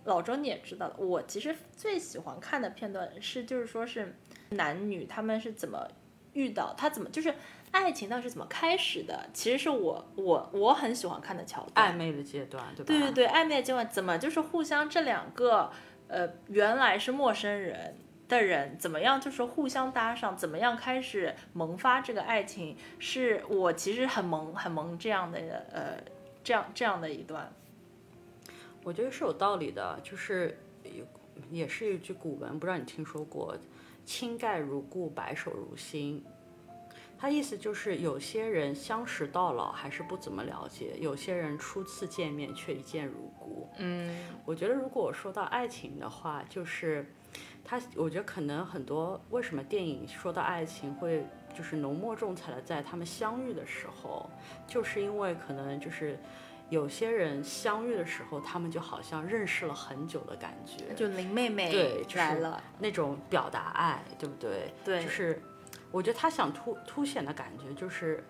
[0.05, 4.17] 老周你也知道的，我其实最喜欢看的片段是，就是说是
[4.51, 5.87] 男女他们是怎么
[6.33, 7.35] 遇到，他怎么就是
[7.73, 11.93] 爱情到底是怎么开始的，其实是我我我很喜欢看的桥段。
[11.93, 12.87] 暧昧的阶段，对吧？
[12.87, 15.71] 对对对，暧昧的阶段怎么就是互相这两个
[16.09, 17.97] 呃原来是陌生人
[18.33, 25.39] 的人，怎么样就是互相搭上，怎么样开始萌发这个爱情，是我其实很萌很萌这样的
[25.71, 26.03] 呃
[26.43, 27.53] 这样这样的一段。
[28.83, 30.59] 我觉得是有道理的，就是
[31.51, 33.55] 也是一句古文，不知道你听说过
[34.07, 36.25] “青盖如故，白首如新”。
[37.19, 43.69] 他意思就是有些人相识到老还是不怎么了解，有些人初次见面却一见如故。
[43.77, 47.07] 嗯，我觉得如果我说到爱情的话，就是
[47.65, 54.29] 它，我觉得可能很多为什么电影说到爱情会就是浓墨重彩的在他们相遇的时候，
[54.67, 56.19] 就是因为可能就是
[56.71, 64.73] 有些人相遇的时候，他们就好像认识了很久的感觉，就林妹妹对就是了，那种表达爱，对不对？
[64.85, 65.41] 对就是
[65.91, 68.25] 我觉得他想突凸显的感觉就是，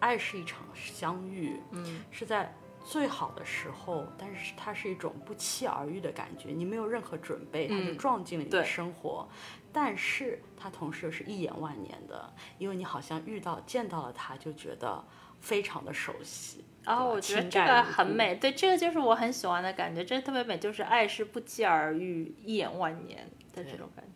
[0.00, 2.54] 爱是一场相遇，嗯，是在
[2.86, 9.28] 最好的时候，但是它是一种不期而遇的感觉，你没有任何准备，它就嗯撞进了你的生活，
[9.72, 15.04] 但是它同时又是一眼万年的，因为你好像遇到见到了他，就觉得
[15.40, 16.64] 非常的熟悉。
[16.84, 24.04] 然后我觉得这个很美，对，这个就是我很喜欢的感觉，这特别美，就是爱是不期而遇，一眼万年的这种感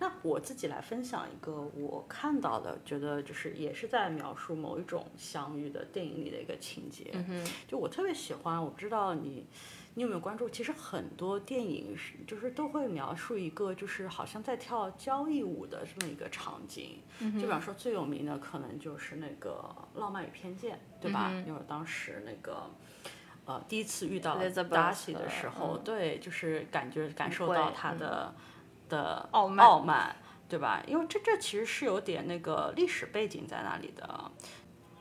[0.00, 7.10] 那我自己来分享一个我看到的，觉得就是也是在描述某一种相遇的电影里的一个情节。
[7.12, 9.46] 嗯哼，就我特别喜欢，我不知道你
[9.94, 17.02] 你有没有关注，其实很多电影是就是都会描述一个就是好像在跳交谊舞的这么一个场景。
[17.18, 19.62] 嗯就比方说最有名的可能就是那个
[20.00, 21.30] 《浪漫与偏见》，对吧？
[21.46, 22.70] 因为当时那个。
[23.46, 28.34] 呃，第一次遇到 Elizabeth，Darcy 的时候，嗯对，就是感觉感受到他嗯
[28.90, 30.14] 的、傲慢傲慢，
[30.46, 30.82] 对吧？
[30.86, 34.30] 因为这这其实是有点那个历史背景在那里的。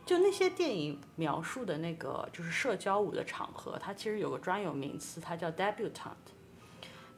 [0.05, 6.33] 就那些电影描述的那个就是社交舞的场合，它其实有个专有名词，它叫 debutante，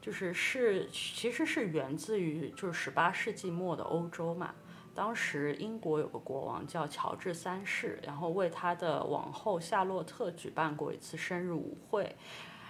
[0.01, 4.53] 就是是其实是源自于就是十八世纪末的欧洲嘛。
[4.93, 12.13] 当时英国有个国王叫乔治三世，然后为他的王后夏洛特举办过一次生日舞会，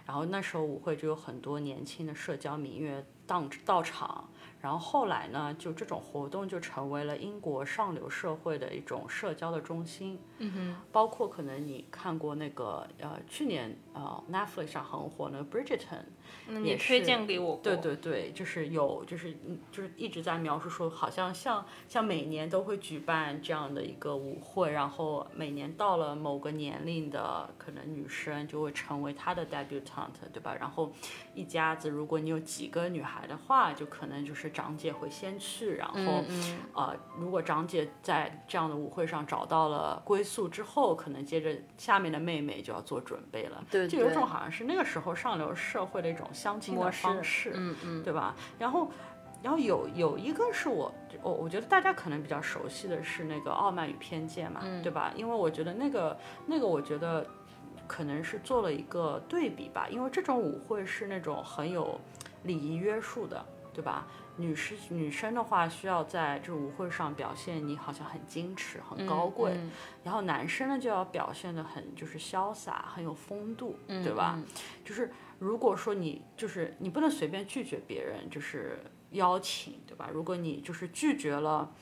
[0.06, 4.28] 然后那时候舞会就有很多年轻的社交名媛到到场，
[4.60, 10.20] 然后后来呢，就这种活动就成为了英国上流社会的一种社交的中心。
[10.40, 16.04] 嗯哼，包括可能你看过那个呃去年呃 Netflix 上很火的 Bridgerton，
[16.63, 17.62] 也推荐给我过？
[17.63, 30.56] 对对对，就是有就是嗯就是一直在描述说，好像像像每年都会举办这样的一个舞会，然后每年到了某个年龄的可能女生就会成为她的 debutante，对吧？
[30.60, 30.91] 然后
[31.34, 43.63] 一家子如果你有几个女孩的话，就可能就是长姐会先去，然后、嗯嗯呃，如果长姐在这样的舞会上找到了归宿之后，可能接着下面的妹妹就要做准备了。
[43.70, 48.36] 对对就有种好像是那个时候上流社会的一种相亲的方式，嗯嗯，对吧？
[48.60, 48.91] 然后
[49.41, 55.12] 然后有有一个是我我我觉得大家可能比较熟悉的是那个《傲慢与偏见》嘛，对吧？
[55.15, 57.25] 因为我觉得那个那个我觉得
[57.88, 61.99] 可能是做了一个对比吧，因为这种舞会是那种很有
[62.43, 64.05] 礼仪约束的，对吧？
[64.38, 69.69] 女士女生的话需要在这舞会上表现你好像很矜持、很高贵，嗯
[70.03, 74.39] 然后男生呢就要表现的很就是潇洒、很有风度，对吧？
[74.86, 78.77] 就是如果说你就是你不能随便拒绝别人就是
[79.13, 80.08] 邀请，对吧？
[80.13, 81.73] 如果你就是拒绝了，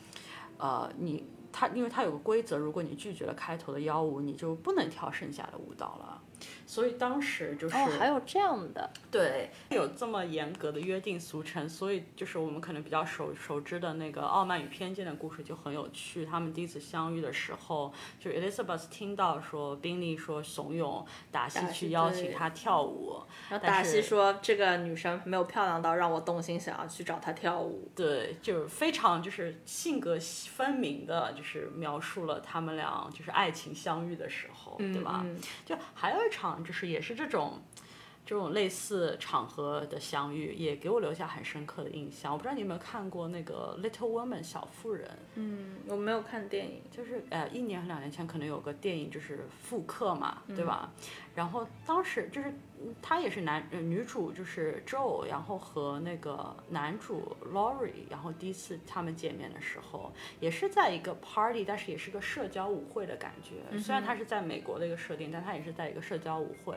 [0.57, 6.23] 呃，你他因为他有个规则，如果你拒绝了开头的幺舞，你就不能跳剩下的舞蹈了。
[6.69, 16.23] 所以当时就是、哦，还有这样的，对，有这么严格的约定俗成，所以就是我们可能比较熟熟知的那个《傲慢与偏见》的故事就很有趣。
[16.23, 27.89] 他们第一次相遇的时候，就 Elizabeth 听到说宾利说怂恿达西去邀请对他跳舞，然后达西说这个女生没有漂亮到让我动心想要去找她跳舞。
[27.95, 30.15] 对，就是非常就是性格
[30.49, 35.21] 分明的，就是描述了他们俩就是爱情相遇的时候，对吧？
[35.25, 37.61] 嗯就还有一场就是也是这种。
[38.25, 42.31] 这种类似场合的相遇，也给我留下很深刻的印象。
[42.31, 50.91] 我不知道你有没有看过那个《Little Woman》小妇人，嗯，我没有看电影，就是呃一年和两年前可能有个电影就是复刻嘛，对吧？
[51.33, 52.53] 然后当时就是嗯
[53.01, 63.77] 她也是男呃女主就是 Joe，然后和那个男主 Laurie，然后第一次他们见面的时候，也是在一个 party，但是也是个社交舞会的感觉。
[63.79, 66.75] 虽然它是在美国的一个设定，但它也是在一个社交舞会。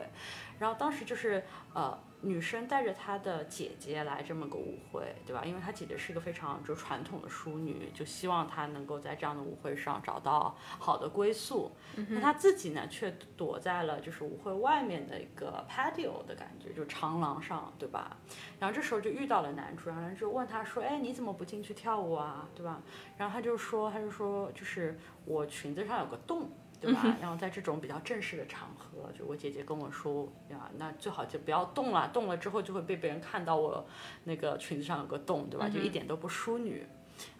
[0.59, 5.43] 然后当时就是呃，女生带着她的姐姐来这么个舞会，对吧？
[5.45, 11.71] 因为她姐姐是一个非常就传统的淑女，就希望她能够在这样的舞会上找到好的归宿。
[12.09, 18.17] 那她自己呢，却躲在了就是舞会外面的一个 patio 的感觉，就长廊上，对吧？
[18.59, 22.47] 然后这时候就遇到了男主，然后男主问他说：“哎，你怎么不进去跳舞啊？
[22.55, 22.81] 对吧？”
[23.17, 26.49] 然后他就说：“他就说就是我裙子上有个洞。”
[26.83, 27.15] 对吧？
[27.21, 33.85] 然后在这种比较正式的场合，就我姐姐跟我说呀，那最好就不要动了，动了之后就会被别人看到我
[34.25, 35.69] 那个裙子上有个洞，对吧？
[35.69, 36.85] 就一点都不淑女。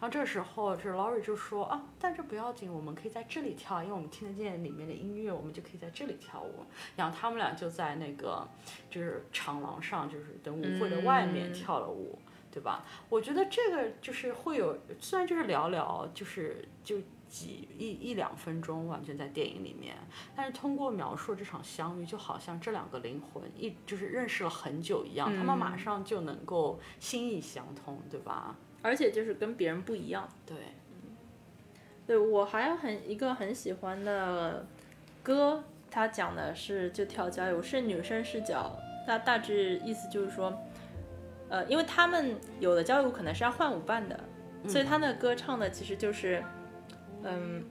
[0.00, 6.64] 后这个时候，这 Laurie 就说啊，但这不要紧，我们可以在这里跳，因为我们听得见里面的音乐，我们就可以在这里跳舞。
[6.96, 8.48] 然后他们俩就在那个
[8.88, 12.18] 就是长廊上，就是等舞会的外面跳了舞。
[12.50, 12.84] 对吧？
[13.08, 16.98] 我觉得这个就是会有，虽然就是聊聊，就是就
[17.34, 19.96] 几一一两分钟，完全在电影里面，
[20.36, 28.54] 但是通过描述这场相遇，就好像这两个灵魂一就是认识了很久一样，他们马上就能够心意相通，对吧？
[28.82, 30.28] 而且就是跟别人不一样。
[30.46, 30.56] 对，
[32.06, 34.64] 对我还有很一个很喜欢的
[35.20, 40.56] 歌，它讲的是就跳交谊舞，是女生视角，它大致意思就是说，
[41.48, 44.20] 呃，因为他们有的交谊舞可能是要换舞伴的，
[44.68, 46.44] 所以他那歌唱的其实就是，
[47.24, 47.64] 嗯。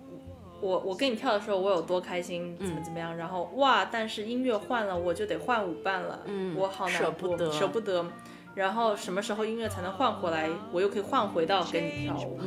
[0.61, 8.05] 我我跟你跳的时候，我有多开心，怎么怎么样，然后哇，但是音乐换了，我就得换舞伴了，嗯我好难过，舍不得舍不得。
[8.55, 12.39] 然后什么时候音乐才能换回来，我又可以换回到跟你跳舞。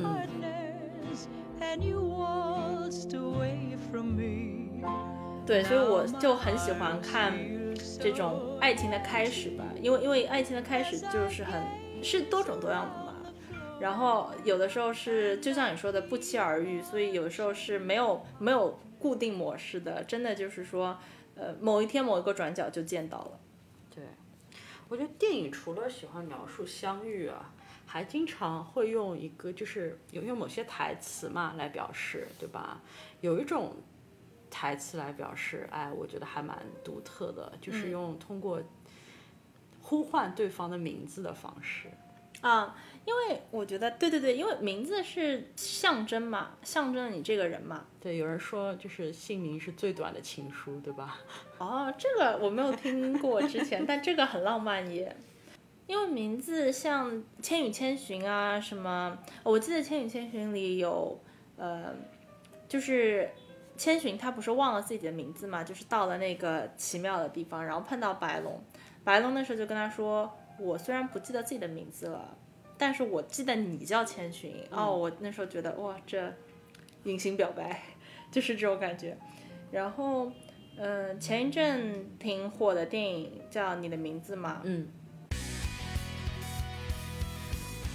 [5.45, 7.35] 对，所以我就很喜欢看
[8.01, 11.63] 这种爱情的开始吧，因为因为爱情的开始就是很
[12.03, 13.06] 是多种多样的嘛。
[13.79, 20.99] 然后有的时候是就像你说的不期而遇，所以有的时候是没有没有固定模式的，真的就是说，
[21.35, 23.39] 呃，某一天某一个转角就见到了。
[23.95, 24.05] 对，
[24.89, 27.53] 我觉得电影除了喜欢描述相遇啊，
[27.85, 32.81] 还经常会用一个就是有用某些台词嘛来表示，对吧？
[33.21, 33.75] 有一种
[34.51, 38.63] 台词来表示，哎，我觉得还蛮独特的，就是用通过
[39.83, 41.91] 呼唤对方的名字的方式。
[42.43, 47.87] 啊，因为我觉得对对对，因为名字是象征嘛，象征了你这个人嘛。
[48.01, 51.19] 对，有人说就是姓名是最短的情书，对吧？
[51.59, 55.17] 哦，这个我没有听过之前， 但这个很浪漫耶。
[55.87, 61.17] 因为名字像《千与千寻》啊，什么，我记得《千与千寻》里有，
[61.57, 61.95] 呃，
[62.69, 63.31] 就是
[63.77, 68.61] 千寻他不是忘了自己的名字嘛，就是到了那个奇妙的地方，然后碰到白龙，
[69.05, 72.37] 白龙那时候就跟他说：“我虽然不记得自己的名字了，
[72.79, 74.55] 但是我记得你叫千寻。
[74.71, 76.33] 哦，我那时候觉得哇，这
[77.05, 77.83] 隐形表白
[78.31, 79.17] 就是这种感觉。
[79.71, 80.31] 然后，
[80.77, 84.87] 嗯、前一阵挺火的电影叫《你的名字》嘛，嗯，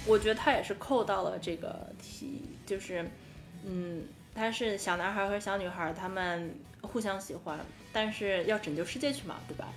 [0.06, 3.08] 我觉得他也是扣到了这个题，就是，
[3.64, 4.04] 嗯，
[4.34, 7.58] 他是小男孩和小女孩，他们互相喜欢，
[7.92, 9.72] 但是要拯救世界去嘛，对吧？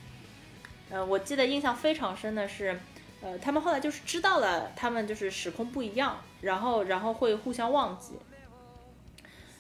[0.89, 2.80] 呃，我记得印象非常深的是，
[3.22, 8.13] 呃，他们后来就是知道了，他们就是时空不一样，然后然后会互相忘记。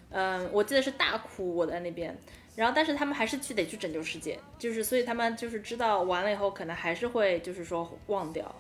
[0.09, 2.15] 嗯，我记得是大哭，我在那边，
[2.55, 8.53] 然后但是他们还是去得去拯救世界，就是所以他们就是知道完了以后可能还是会就是说忘掉，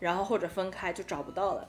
[0.00, 1.66] 然后或者分开就找不到了。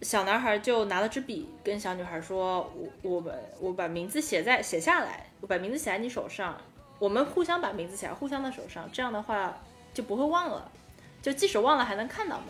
[0.00, 2.68] 小男孩就拿了支笔跟小女孩说
[3.02, 6.60] ：“我我们我把名字写在写下来，我把名字写在你手上，
[6.98, 9.56] 我们互相把名字写在互相的手上，这样的话
[9.94, 10.68] 就不会忘了，
[11.22, 12.48] 就即使忘了还能看到嘛。”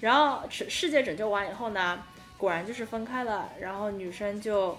[0.00, 2.02] 然后世世界拯救完以后呢，
[2.36, 4.76] 果然就是分开了，然后女生就。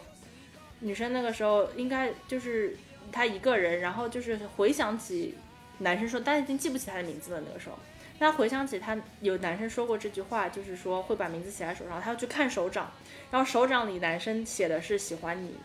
[0.82, 2.74] 女生那个时候应该就是
[3.12, 5.36] 她一个人，然后就是回想起
[5.80, 7.44] 男生说，但已经记不起他的名字了。
[7.46, 7.78] 那个时候，
[8.18, 12.90] 她回想起他有男生说过这句话，就是说会把名字写在手上，她要去看手掌，
[13.30, 15.58] 然后手掌里男生写的是喜欢你。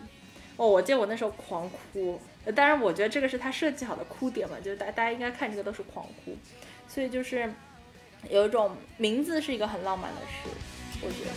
[0.57, 2.21] 哦，我记得我那时候狂哭，
[2.53, 6.37] 当然我觉得这个是他设计好的哭点嘛，就是大大家应该看这个都是狂哭，
[6.95, 7.53] 所以就是
[8.31, 10.49] 有一种名字是一个很浪漫的事，
[11.03, 11.31] 我觉得。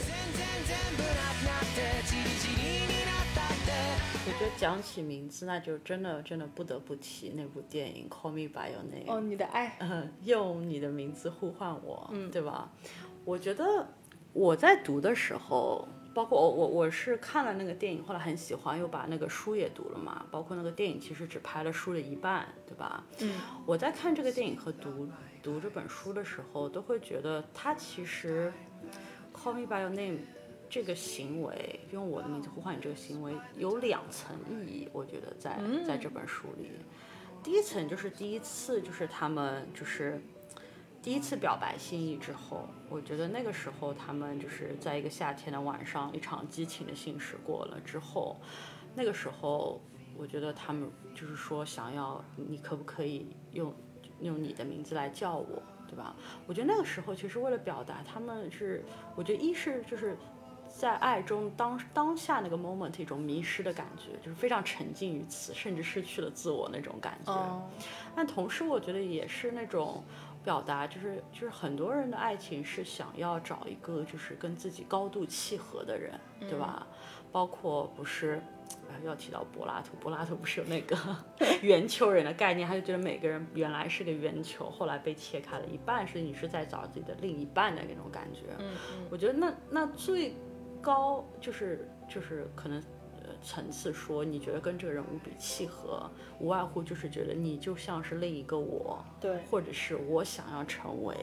[4.28, 9.06] 我觉得讲起名字，那就真的真的不得不提那部电影《Call Me by Your Name》。
[9.12, 12.70] 哦，你的爱，嗯，用你的名字呼唤我，嗯，对吧？
[13.26, 13.88] 我觉得
[14.34, 15.88] 我在读的时候，
[16.18, 20.26] 包括我我我是看了那个电影，后来很喜欢，又把那个书也读了嘛。
[20.32, 23.04] 包括那个电影其实只拍了书的一半，对吧？
[23.20, 25.08] 嗯，我在看这个电影和读
[25.44, 28.52] 读这本书的时候，都会觉得它其实
[29.40, 30.18] 《Call Me by Your Name》。
[30.68, 36.72] 这个行为用我的名字呼唤你，这个行为有两层意义，我觉得在在这本书里，
[37.44, 40.20] 第一层就是第一次，就是他们就是
[41.08, 48.36] 第一次表白心意之后，我觉得那个时候他们就是在一个夏天的晚上，一场激情的信使过了之后，
[48.94, 49.82] 那个时候
[50.18, 53.74] 我觉得他们就是说想要你可不可以用
[54.20, 56.14] 用你的名字来叫我，对吧？
[56.46, 58.84] 我觉得那个时候其实为了表达他们是，
[59.16, 60.18] 我觉得一是就是。
[60.70, 67.34] 在爱中当当下那个 moment 一种迷失的感觉，就是非常沉浸于此，甚至失去了自我那种感觉。
[68.14, 70.04] 但同时，我觉得也是那种
[70.48, 76.88] 表达，就是就是很多人的爱情是想要找一个就是跟自己高度契合的人，对吧？
[77.34, 78.42] 包括不是，
[78.88, 80.96] 啊要提到柏拉图，柏拉图不是有那个
[81.62, 88.44] 圆球人的概念，他就觉得每个人原来是个圆球，后来被切开了一半，是你是在找自己的另一半的那种感觉。
[88.60, 90.34] 嗯嗯，我觉得那那最。
[90.80, 92.84] 高就是就是可能，呃，
[93.44, 96.10] 层次说你觉得跟这个人无比契合，
[96.40, 101.16] 无外乎就是觉得你就像是另一个我，对，或者是我想要成为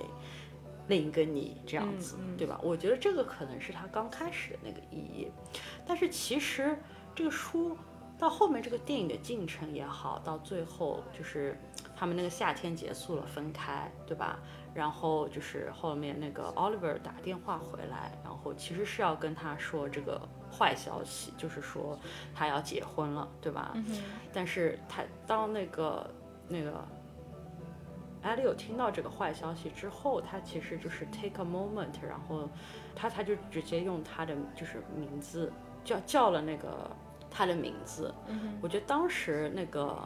[0.89, 2.61] 另一个你这样子，对吧？
[2.63, 5.29] 我觉得这个可能是他刚开始的那个意义，
[5.87, 6.77] 但是其实
[7.15, 7.77] 这个书
[8.19, 11.59] 到后面这个电影的进程也好，到最后就是
[12.05, 14.39] 他们那个夏天结束了，分开，对吧？
[14.75, 20.21] 然后就是后面那个 Oliver 打电话回来，然后其实是要跟他说这个
[20.53, 21.99] 坏消息，就是说
[22.35, 23.73] 他要结婚了，对吧？
[24.35, 26.11] 但是他当那个
[26.47, 26.87] 那个
[28.21, 32.47] 艾利有听到这个坏消息之后，他其实就是 take a moment，然后
[32.95, 35.51] 他他就直接用他的就是名字
[35.83, 36.91] 叫叫了那个
[37.31, 38.15] 他的名字。
[38.29, 39.97] 嗯我觉得当时那个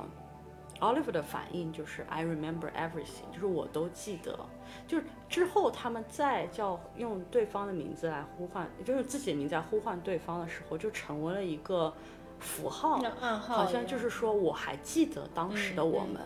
[0.80, 4.38] Oliver 的反应就是 I remember everything，就是我都记得。
[4.86, 11.92] 就是之后他们再叫用对方的名字来呼唤，就是自己的名字来呼唤对方的时候，就成为了一个
[12.38, 16.22] 符号，暗号，好像就是说我还记得当时的我们，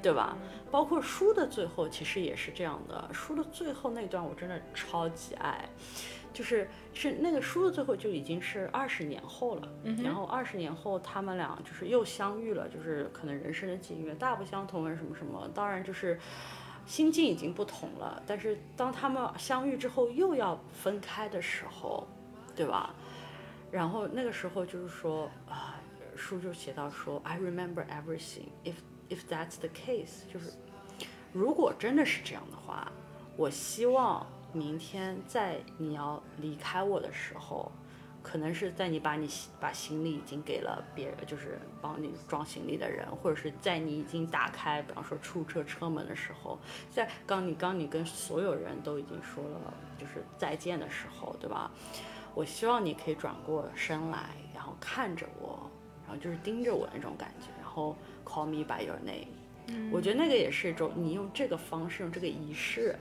[0.00, 0.36] 对吧？
[0.70, 5.68] 包括书的最后其实也是这样的，书的最后那段我真的超级爱，
[6.32, 9.68] 就是是那个书的最后就已经是二十年后了，
[10.02, 16.18] 然后二十年后他们俩就是又相遇了，就是可能人生的境遇大不相同啊什么什么，当然就是。
[16.84, 22.04] 心境已经不同了，但是当他们相遇之后又要分开的时候，
[22.56, 22.92] 对吧？
[23.70, 25.80] 然后那个时候就是说啊，
[26.16, 28.48] 书就写到说，I remember everything.
[28.64, 28.74] If
[29.08, 30.52] if that's the case，就是
[31.32, 32.90] 如果真的是这样的话，
[33.36, 37.70] 我希望明天在你要离开我的时候。
[38.24, 39.28] 可能是在你把你
[39.58, 46.56] 把行李已经给了别人，就是帮你装行李的人，或者是在你已经打开，比方说出租车车门的时候，
[46.88, 51.68] 在刚你刚你跟所有人都已经说了就是再见的时候，对吧？
[52.32, 55.68] 我希望你可以转过身来，然后看着我，
[56.06, 59.90] 然后就是盯着我那种感觉，然后 call me by your name。
[59.90, 62.94] 我觉得那个也是一种你用这个方式，用这个仪式，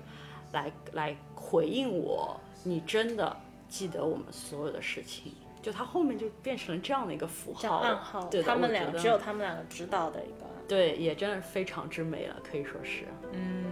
[0.51, 3.35] 来来回应我，你真的
[3.69, 5.33] 记得我们所有的事情。
[5.61, 8.23] 就他后面就变成了这样的一个符号，暗号。
[8.29, 10.47] 对，他们两个只有他们两个知道的一个。
[10.67, 13.05] 对，也真的非常之美了，可以说是。
[13.31, 13.63] 嗯。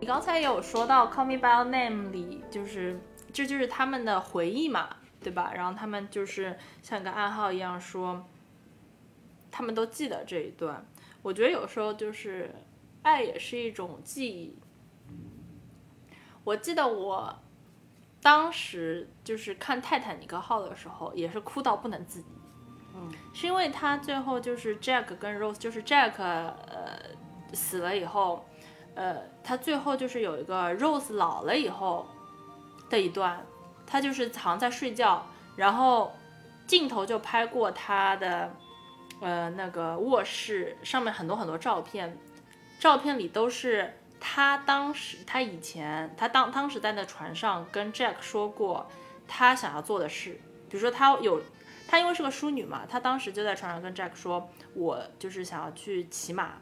[0.00, 2.98] 你刚才有说到《Call Me by Your Name》里，就是
[3.34, 5.52] 这就是他们的回忆嘛，对吧？
[5.54, 8.24] 然后他们就是像个暗号一样说，
[9.50, 10.86] 他们都记得这一段。
[11.22, 12.54] 我觉得有时候就是
[13.02, 14.56] 爱也是一种记忆。
[16.44, 17.36] 我记得我
[18.22, 22.24] 当时就是看《泰坦尼克号》的时候，也是哭到不能自已。
[22.94, 26.98] 嗯，是因为他最后就是 Jack 跟 Rose，就是 Jack 呃
[27.52, 28.44] 死了以后，
[28.94, 32.08] 呃，他最后就是有一个 Rose 老了以后
[32.88, 33.46] 的一段，
[33.86, 35.24] 他就是好像在睡觉，
[35.56, 36.12] 然后
[36.66, 38.50] 镜头就拍过他的
[39.20, 42.18] 呃那个卧室，上面很多很多照片，
[42.78, 48.90] 照片里都是他当时他以前他当当时在那船上跟 Jack 说过
[49.28, 51.40] 他想要做的事，比如说他有。
[51.88, 56.52] 她因为是个淑女嘛，她当时就在船上跟 Jack 说，我就是想要去骑马，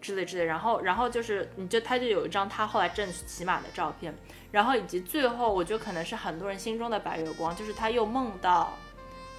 [0.00, 0.44] 之类之类。
[0.44, 4.14] 然后，然后就是你就他就有一张他后来正骑马的照片，
[4.52, 8.72] 然后以及最后，我觉得可能是很多人心中的白月光，就是他又梦到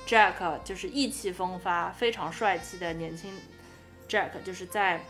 [0.06, 3.34] Jack 就是意气风发、非常帅气的年轻
[4.08, 5.02] Jack，就是在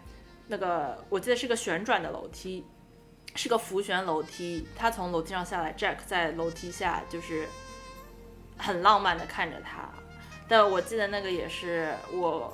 [0.48, 2.66] 那个我记得是个旋转的楼梯，
[3.36, 7.48] 是个浮悬楼梯，他从楼梯上下来，Jack 在楼梯下就是
[8.58, 9.90] 很浪漫的看着他。
[10.48, 12.54] 但我记得那个也是我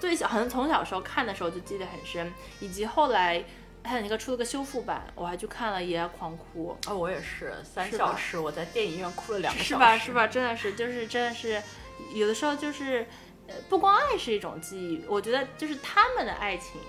[0.00, 3.44] 最小，好像从小时候看的时候就记得很深，以及后来
[3.86, 6.76] 还有那个出了个修复版，我还去看了也狂哭。
[6.86, 9.68] 哦，我也是三小时，我在电影院哭了两个小时。
[9.68, 9.98] 是吧？
[9.98, 10.26] 是吧？
[10.26, 11.62] 真的是，就是真的是，
[12.14, 13.06] 有的时候就是，
[13.46, 16.80] 呃，不光爱是一种记忆，我觉得就是他们的爱情，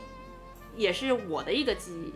[0.75, 2.13] 也是我的一个记忆。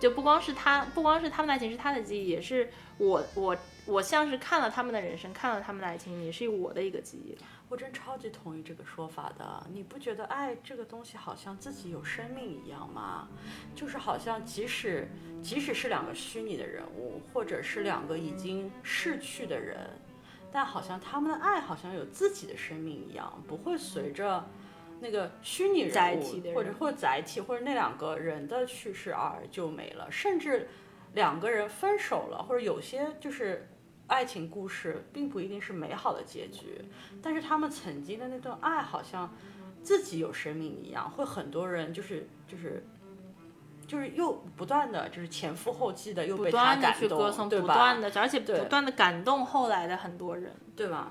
[0.00, 7.36] 就不光是他，不光是他们的爱情是他的记忆，也是我我我像是看了他们的人生，看了他们的爱情，也是我的一个记忆。
[7.68, 9.66] 我真超级同意这个说法的。
[9.72, 13.28] 你不觉得爱这个东西好像自己有生命一样吗？
[13.74, 15.06] 就是好像即使
[15.42, 19.78] 即使是两个虚拟的人物，或者是两个已经逝去的人，
[20.50, 24.44] 但好像他们的爱好像有自己的生命一样，不会随着
[24.98, 26.22] 那个虚拟人物
[26.54, 30.66] 或者或者载体或者那两个人的去世而就没了，甚至
[31.12, 33.68] 两个人分手了，或者有些就是
[34.08, 36.84] 爱情故事并不一定是美好的结局，
[37.22, 39.32] 但是他们曾经的那段爱好像
[39.82, 42.84] 自己有生命一样，会很多人就是就是。
[43.86, 47.66] 就是又不断的就是前赴后继的又不被他断的感动，去歌颂，对吧？
[47.66, 50.54] 不断的，而且不断的感动后来的很多人。
[50.76, 51.10] 对吧？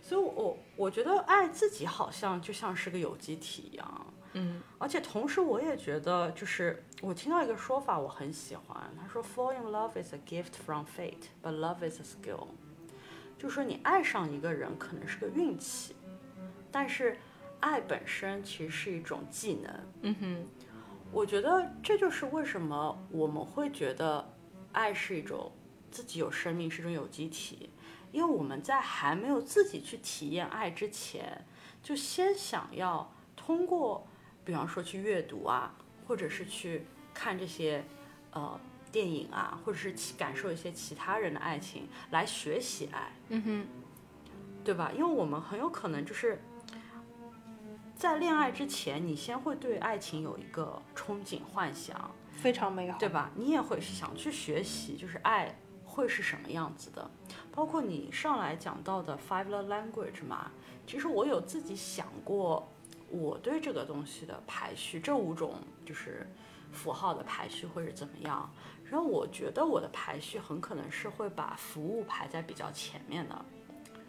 [0.00, 12.48] 所以我，我觉得爱自己好像就像是个有机体一样，嗯，而且同时我也觉得，就是我听到一个说法我很喜欢，他说 “Fall in love is a gift from fate, but love is a skill”，
[13.38, 15.94] 就说你爱上一个人可能是个运气，
[16.70, 17.16] 但是
[17.60, 19.72] 爱本身其实是一种技能。
[20.02, 20.46] 嗯哼，
[21.12, 24.34] 我觉得这就是为什么我们会觉得
[24.72, 25.52] 爱是一种
[25.92, 27.70] 自己有生命，是一种有机体，
[28.10, 31.44] 因为我们在还没有自己去体验爱之前，
[31.82, 34.06] 就先想要通过，
[34.44, 35.74] 比方说去阅读啊，
[36.06, 37.84] 或者是去看这些
[38.32, 38.60] 呃
[38.92, 43.66] 电影啊，或者是其感受一些其他人的爱情来学习爱，嗯哼，
[44.64, 44.90] 对吧？
[44.94, 46.40] 因为我们很有可能就是。
[47.96, 53.08] 在恋爱之前，你先会对爱情有一个憧憬、幻想，非常美好，对？
[53.08, 53.30] 吧？
[53.36, 57.08] 你也会想去学习，就是爱会是什么样子的。
[57.52, 60.50] 包括你上来讲到的 Five Love Language 嘛，
[60.86, 62.68] 其实我有自己想过，
[63.08, 66.26] 我对这个东西的排序，这五种就是
[66.72, 68.50] 符号的排序会是怎么样。
[68.84, 73.44] 然后我觉得我的排序很可能是会把服务排在比较前面的。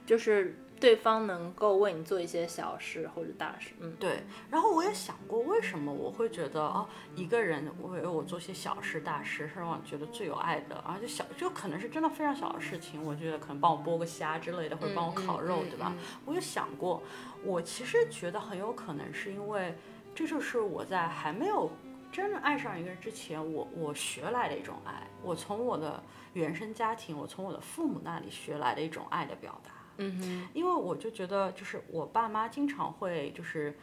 [0.05, 0.55] 就是
[0.85, 4.21] 对方能够为你做一些小事或者大事，嗯，对，
[4.51, 15.91] 然后我也想过，为什么我会觉得哦，一个人为我做些小事大事是让我觉得最有爱的，而且小就可能是真的非常小的事情，我觉得可能帮我剥个虾之类的，或者帮我烤肉，嗯对吧？
[15.91, 17.01] 嗯我有想过，
[17.43, 19.75] 我其实觉得很有可能是因为
[20.13, 21.71] 这就是我在还没有
[22.11, 29.71] 真正爱上一个人之前，我我学来的一种爱，我从我的原生家庭，我从我的父母那里学来的一种爱的表达。
[29.97, 33.77] 嗯哼，因为我就觉得，就是我爸妈经常会就是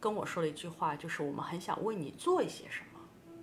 [0.00, 2.91] 跟我说了一句话，就是我们很想为你做一些什么，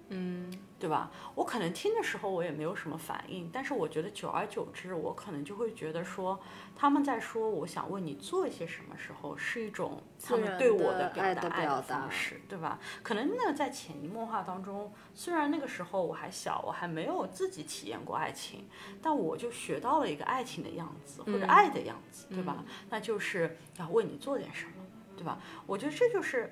[0.10, 1.12] 嗯，对吧？
[1.36, 6.40] 我可能听的时候我也没有什么反应，但是我觉得久而久之，我可能就会觉得说，
[6.76, 12.80] 他们在说我想为你做一些什么时候，是一种他们对我的表达爱的方式，对吧？
[13.04, 18.68] 可能那个在潜移默化当中，虽然那个时候我还小，我还没有自己体验过爱情，
[19.02, 22.64] 但我就学到了一个爱情的样子或者嗯爱的样子，对吧？
[22.90, 24.72] 那就是要为你做点什么，
[25.16, 25.38] 对吧？
[25.68, 26.52] 我觉得这就是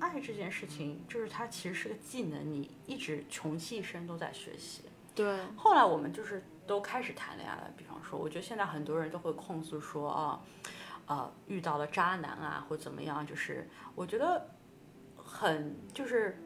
[0.00, 4.82] 爱这件事情，就是它其实是个技能，你一直穷其一生都在学习。
[5.14, 10.40] 对，后来我们就是都开始谈恋爱了，比方说，我觉得现在很多人都会控诉说啊，
[11.06, 14.50] 呃，遇到了渣男啊，或怎么样，就是我觉得
[15.16, 16.38] 很就是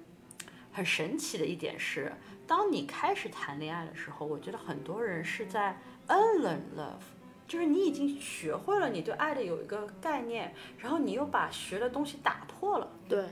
[0.72, 2.12] 很神奇的一点是，
[2.46, 5.76] 当你开始谈恋爱的时候，我觉得很多人是在
[6.07, 7.03] unlearn love，
[7.51, 12.88] 就是你已经学会了你对爱的有一个概念，然后你又把学的东西打破了。
[13.09, 13.26] 对，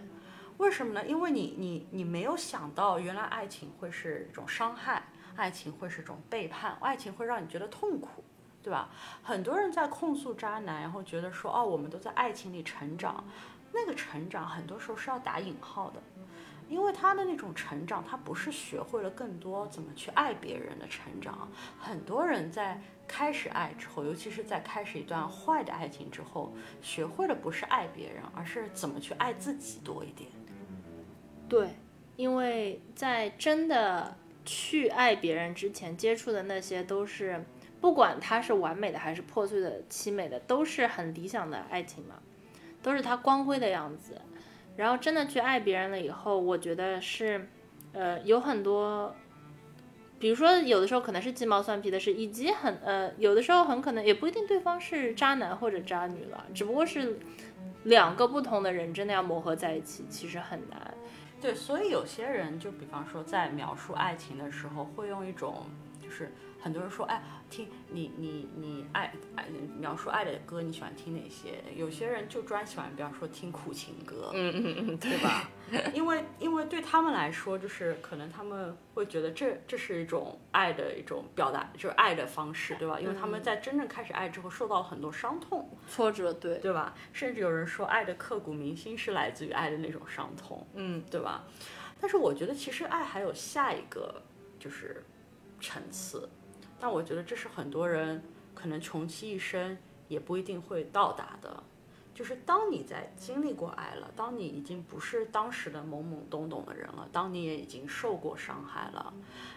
[0.56, 1.06] 为什么呢？
[1.06, 5.04] 因为你你你没有想到，原来爱情会是一种伤害，
[5.36, 8.24] 爱情会是一种背叛，爱情会让你觉得痛苦，
[8.60, 8.90] 对吧？
[9.22, 13.22] 很多人在控诉渣男，然后觉得说，哦，我们都在爱情里成长，
[13.72, 16.02] 那个成长很多时候是要打引号的，
[16.68, 21.48] 因为他的那种成长，他不是学会了更多怎么去爱别人的成长。
[21.78, 26.52] 很多人在开始爱之后，尤其是在开始一段坏的爱情之后，
[26.82, 30.30] 学会了不是爱别人，而是怎么去爱自己多一点。
[31.48, 31.70] 对，
[32.16, 34.14] 因为在真的
[34.44, 37.42] 去爱别人之前接触的那些都是，
[37.80, 42.16] 不管他是完美的还是破碎的、凄美的，都是很理想的爱情嘛，
[42.82, 44.20] 都是他光辉的样子。
[44.78, 47.48] 然后真的去爱别人了以后，我觉得是，
[47.92, 49.12] 呃，有很多，
[50.20, 57.18] 比如说有的时候可能是鸡毛蒜皮的事，以及很呃，有的时候很可能也不一定对方是渣男或者渣女了，只不过是
[57.82, 60.94] 两个不同的人真的要磨合在一起，其实很难。
[61.40, 65.66] 对，所以有些人就比方说在描述爱情的时候，会用一种
[66.00, 69.46] 就是很多人说，哎，听你你你爱爱
[69.78, 71.62] 描述爱的歌，你喜欢听哪些？
[71.76, 75.48] 有些人就专喜欢，比方说听苦情歌，嗯嗯嗯，对吧？
[75.94, 82.98] 因为因为对他们来说，就是可能他们会觉得这这是一种爱的一种表达，就是爱的方式，对吧？
[82.98, 86.94] 因为他们在真正开始爱之后，受到了很多伤痛，挫折，对，对吧？
[87.12, 91.44] 甚至有人说，爱的刻骨铭心是来自于爱的那种伤痛，嗯，对吧？
[92.00, 94.22] 但是我觉得其实爱还有下一个
[94.58, 95.04] 就是
[95.60, 96.28] 层次，
[96.80, 98.22] 但我觉得这是很多人
[98.54, 99.76] 可能穷其一生
[100.08, 101.62] 也不一定会到达的。
[102.14, 109.14] 就是当你在经历过爱了，当你已经不是当时的懵懵懂懂的人了，当你也已经受过伤害了，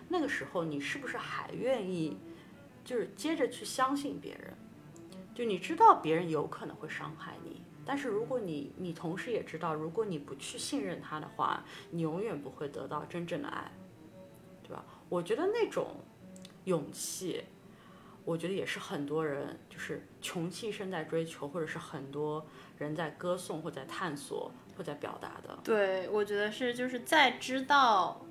[0.07, 2.15] 那个时候你是不是还愿意，
[2.85, 4.53] 就是接着去相信别人？
[5.33, 13.71] 就你知道别人有可能会伤害你，但是如果你你同时也知道，如果你不去信任他的话，你永远不会得到真正的爱，
[14.61, 14.85] 对吧？
[15.09, 15.95] 我觉得那种
[16.65, 17.43] 勇气，
[18.25, 22.45] 我觉得也是很多人就是穷其一生在追求，或者是很多
[22.77, 25.57] 人在歌颂或在探索或在表达的。
[25.63, 28.21] 对，我觉得是就是在知道，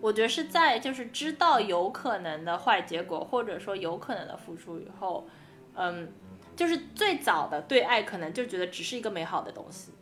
[0.00, 5.28] 我觉得是在就是知道有可能的坏结果，或者说有可能的付出以后，
[5.74, 6.12] 嗯，
[6.56, 9.92] 就是最早的对爱可能就觉得只是一个美好的东西，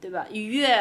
[0.00, 0.26] 对吧？
[0.30, 0.74] 愉悦，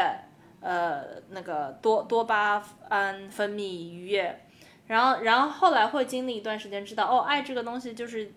[0.61, 4.45] 呃，那个多多巴胺分泌愉悦，
[4.89, 8.31] 然后然后后来会经历一段时间，知道哦，爱这个东西就是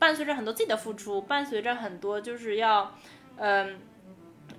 [0.00, 2.92] 伴随着很多自己的付出，伴随着很多就是要，
[3.36, 3.78] 嗯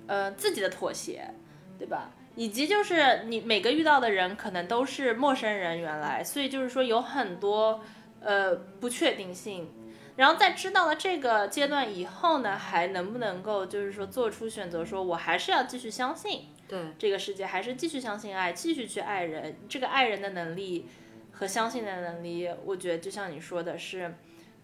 [0.06, 1.32] 呃自己的妥协，
[1.78, 2.10] 对吧？
[2.34, 7.80] 以及就是你每个遇到的人可能都是陌生人，原来，所以就是说有很多
[8.20, 9.70] 呃不确定性。
[10.16, 19.56] 然后在知道了这个阶段以后呢，还能不能够就是说做出选择，说我还是要继续相信对，这个世界，还是继续相信爱，继续去爱人。
[19.68, 20.88] 这个爱人的能力
[21.34, 24.14] 和相信的能力，我觉得就像你说的是，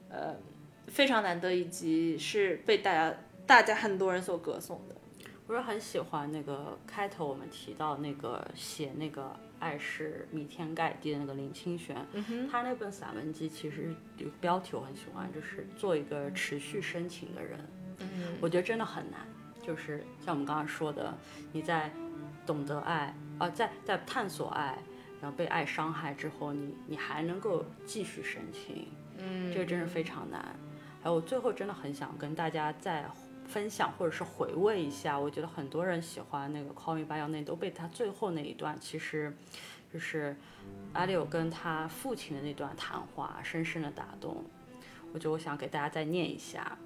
[0.09, 0.37] 呃，
[0.87, 3.15] 非常难得，以及是被大家
[3.45, 4.95] 大家很多人所歌颂的。
[5.49, 11.97] 我是很喜欢那个开头我们提到那个写那个爱是弥天盖地的那个林清玄，
[12.49, 17.59] 他那本散文集其实有个标题我很喜欢，就是做一个持续深情的人。
[17.99, 19.27] 嗯我觉得真的很难，
[19.61, 21.13] 就是像我们刚刚说的，
[21.51, 21.91] 你在
[22.47, 24.79] 懂得爱啊、在在探索爱，
[25.21, 30.43] 然后被爱伤害之后，你你还能够继续深情，嗯这个真是非常难。
[31.03, 33.05] 还有我最后真的很想跟大家再
[33.47, 39.37] 分享或者是回味一下，我觉得很多人喜欢那个《Call Me by Your Name》，都被他最后那一段，其实
[39.93, 40.37] 就是
[40.93, 44.45] 阿里有跟他父亲的那段谈话深深的打动。
[45.13, 46.79] 我觉得我想给大家再念一下，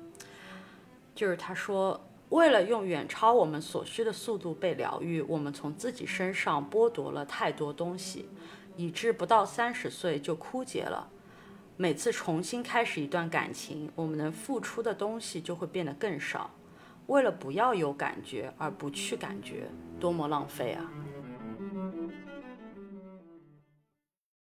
[1.15, 2.01] 就是他说。
[2.35, 8.29] 为了用远超我们所需的速度被疗愈，我们从自己身上剥夺了太多东西，
[8.77, 11.09] 以致不到三十岁就枯竭了。
[11.77, 16.51] 每次重新开始一段感情，我们能付出的东西就会变得更少。
[17.07, 19.69] 为了不要有感觉而不去感觉，
[20.01, 20.91] 多么浪费啊！